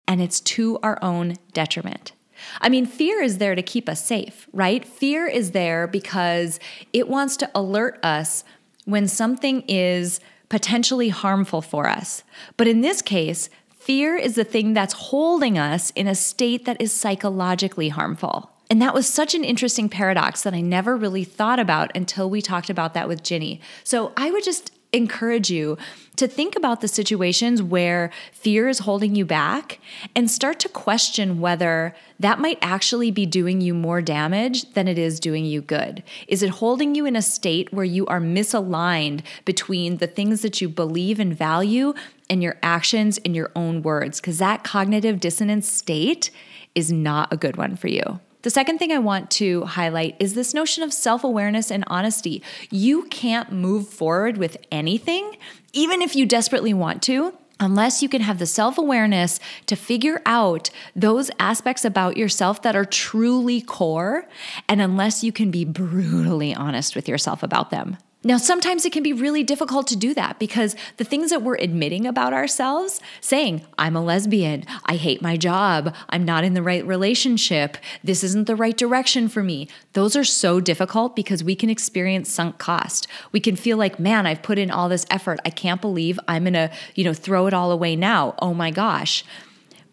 [0.09, 2.13] and it's to our own detriment.
[2.61, 4.85] I mean, fear is there to keep us safe, right?
[4.85, 6.61] Fear is there because
[6.93, 8.45] it wants to alert us
[8.85, 12.25] when something is potentially harmful for us.
[12.57, 16.81] But in this case, fear is the thing that's holding us in a state that
[16.81, 18.51] is psychologically harmful.
[18.69, 22.41] And that was such an interesting paradox that I never really thought about until we
[22.41, 23.61] talked about that with Ginny.
[23.83, 25.79] So I would just encourage you
[26.17, 29.79] to think about the situations where fear is holding you back
[30.15, 34.99] and start to question whether that might actually be doing you more damage than it
[34.99, 36.03] is doing you good.
[36.29, 40.61] Is it holding you in a state where you are misaligned between the things that
[40.61, 41.95] you believe and value
[42.29, 44.21] and your actions and your own words?
[44.21, 46.31] Because that cognitive dissonance state
[46.75, 48.21] is not a good one for you.
[48.43, 52.43] The second thing I want to highlight is this notion of self awareness and honesty.
[52.71, 55.37] You can't move forward with anything,
[55.75, 60.23] even if you desperately want to, unless you can have the self awareness to figure
[60.25, 64.27] out those aspects about yourself that are truly core,
[64.69, 67.99] and unless you can be brutally honest with yourself about them.
[68.23, 71.57] Now, sometimes it can be really difficult to do that because the things that we're
[71.57, 76.63] admitting about ourselves, saying, I'm a lesbian, I hate my job, I'm not in the
[76.63, 81.57] right relationship, this isn't the right direction for me, those are so difficult because we
[81.57, 83.07] can experience sunk cost.
[83.33, 85.41] We can feel like, man, I've put in all this effort.
[85.47, 88.35] I can't believe I'm gonna, you know, throw it all away now.
[88.39, 89.25] Oh my gosh.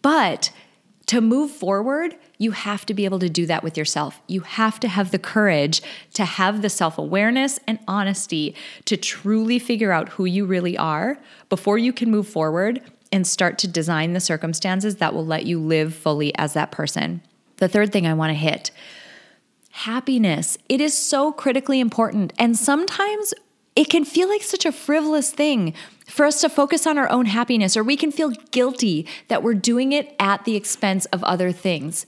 [0.02, 0.50] But
[1.06, 4.20] to move forward, you have to be able to do that with yourself.
[4.28, 5.82] You have to have the courage
[6.14, 8.54] to have the self awareness and honesty
[8.86, 11.18] to truly figure out who you really are
[11.48, 12.80] before you can move forward
[13.10, 17.22] and start to design the circumstances that will let you live fully as that person.
[17.56, 18.70] The third thing I want to hit
[19.70, 20.58] happiness.
[20.68, 22.32] It is so critically important.
[22.36, 23.32] And sometimes
[23.76, 25.72] it can feel like such a frivolous thing
[26.08, 29.54] for us to focus on our own happiness, or we can feel guilty that we're
[29.54, 32.06] doing it at the expense of other things.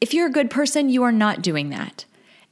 [0.00, 2.04] If you're a good person, you are not doing that.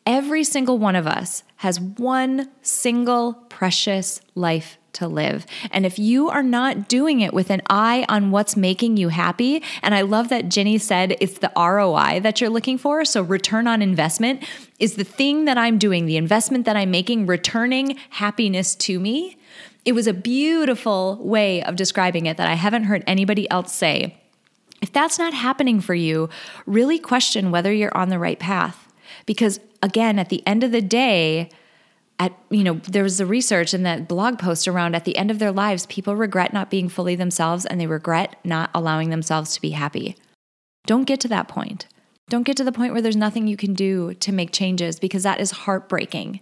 [0.07, 5.47] Every single one of us has one single precious life to live.
[5.71, 9.63] And if you are not doing it with an eye on what's making you happy,
[9.83, 13.05] and I love that Ginny said it's the ROI that you're looking for.
[13.05, 14.43] So, return on investment
[14.79, 19.37] is the thing that I'm doing, the investment that I'm making, returning happiness to me.
[19.87, 24.19] It was a beautiful way of describing it that I haven't heard anybody else say.
[24.83, 26.29] If that's not happening for you,
[26.67, 28.93] really question whether you're on the right path.
[29.27, 31.51] Because again, at the end of the day,
[32.19, 35.31] at you know there was the research and that blog post around at the end
[35.31, 39.53] of their lives people regret not being fully themselves and they regret not allowing themselves
[39.53, 40.17] to be happy
[40.87, 41.87] don't get to that point
[42.31, 45.25] don't get to the point where there's nothing you can do to make changes because
[45.25, 46.41] that is heartbreaking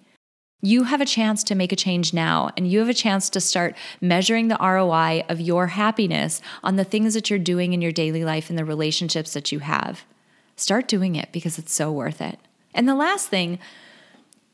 [0.65, 3.41] you have a chance to make a change now, and you have a chance to
[3.41, 7.93] start measuring the ROI of your happiness on the things that you're doing in your
[7.93, 10.05] daily life and the relationships that you have.
[10.57, 12.39] Start doing it because it's so worth it.
[12.73, 13.59] And the last thing,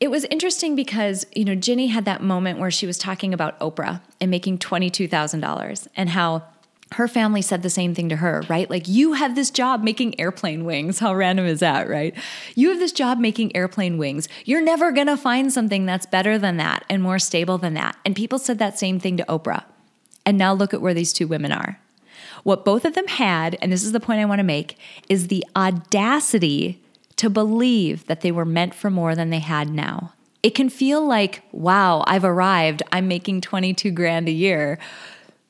[0.01, 3.59] it was interesting because, you know, Ginny had that moment where she was talking about
[3.59, 6.43] Oprah and making $22,000 and how
[6.93, 8.69] her family said the same thing to her, right?
[8.69, 10.99] Like, you have this job making airplane wings.
[10.99, 12.13] How random is that, right?
[12.53, 14.27] You have this job making airplane wings.
[14.43, 17.95] You're never gonna find something that's better than that and more stable than that.
[18.05, 19.63] And people said that same thing to Oprah.
[20.25, 21.79] And now look at where these two women are.
[22.43, 24.77] What both of them had, and this is the point I wanna make,
[25.07, 26.81] is the audacity
[27.15, 30.13] to believe that they were meant for more than they had now.
[30.43, 32.81] It can feel like, wow, I've arrived.
[32.91, 34.79] I'm making 22 grand a year.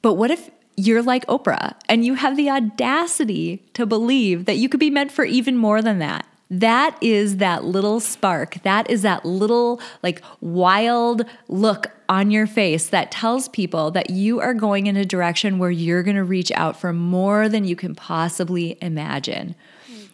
[0.02, 4.70] But what if you're like Oprah and you have the audacity to believe that you
[4.70, 6.26] could be meant for even more than that.
[6.50, 8.62] That is that little spark.
[8.64, 14.42] That is that little, like, wild look on your face that tells people that you
[14.42, 17.78] are going in a direction where you're going to reach out for more than you
[17.78, 19.56] can possibly imagine.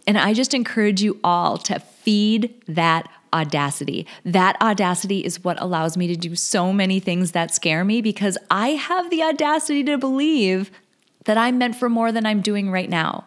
[0.06, 4.06] And I just encourage you all to feed that audacity.
[4.26, 8.38] That audacity is what allows me to do so many things that scare me because
[8.52, 10.72] I have the audacity to believe
[11.26, 13.26] that I'm meant for more than I'm doing right now.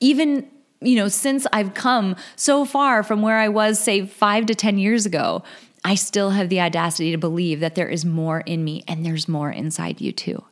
[0.00, 0.48] Even,
[0.80, 4.78] you know, since I've come so far from where I was, say, five to 10
[4.78, 5.42] years ago,
[5.84, 9.28] I still have the audacity to believe that there is more in me and there's
[9.28, 10.44] more inside you too.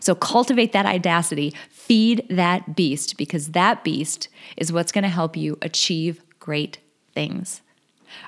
[0.00, 5.36] So cultivate that audacity, feed that beast, because that beast is what's going to help
[5.36, 6.78] you achieve great
[7.12, 7.60] things.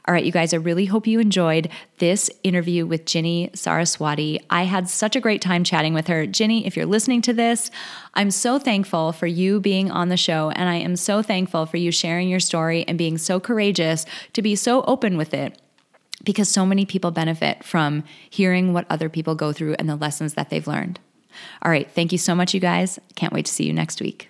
[0.07, 1.68] All right, you guys, I really hope you enjoyed
[1.99, 4.41] this interview with Ginny Saraswati.
[4.51, 6.26] I had such a great time chatting with her.
[6.26, 7.70] Ginny, if you're listening to this,
[8.14, 11.76] I'm so thankful for you being on the show, and I am so thankful for
[11.76, 15.61] you sharing your story and being so courageous to be so open with it
[16.24, 20.35] because so many people benefit from hearing what other people go through and the lessons
[20.35, 20.99] that they've learned.
[21.62, 22.99] All right, thank you so much, you guys.
[23.14, 24.30] Can't wait to see you next week.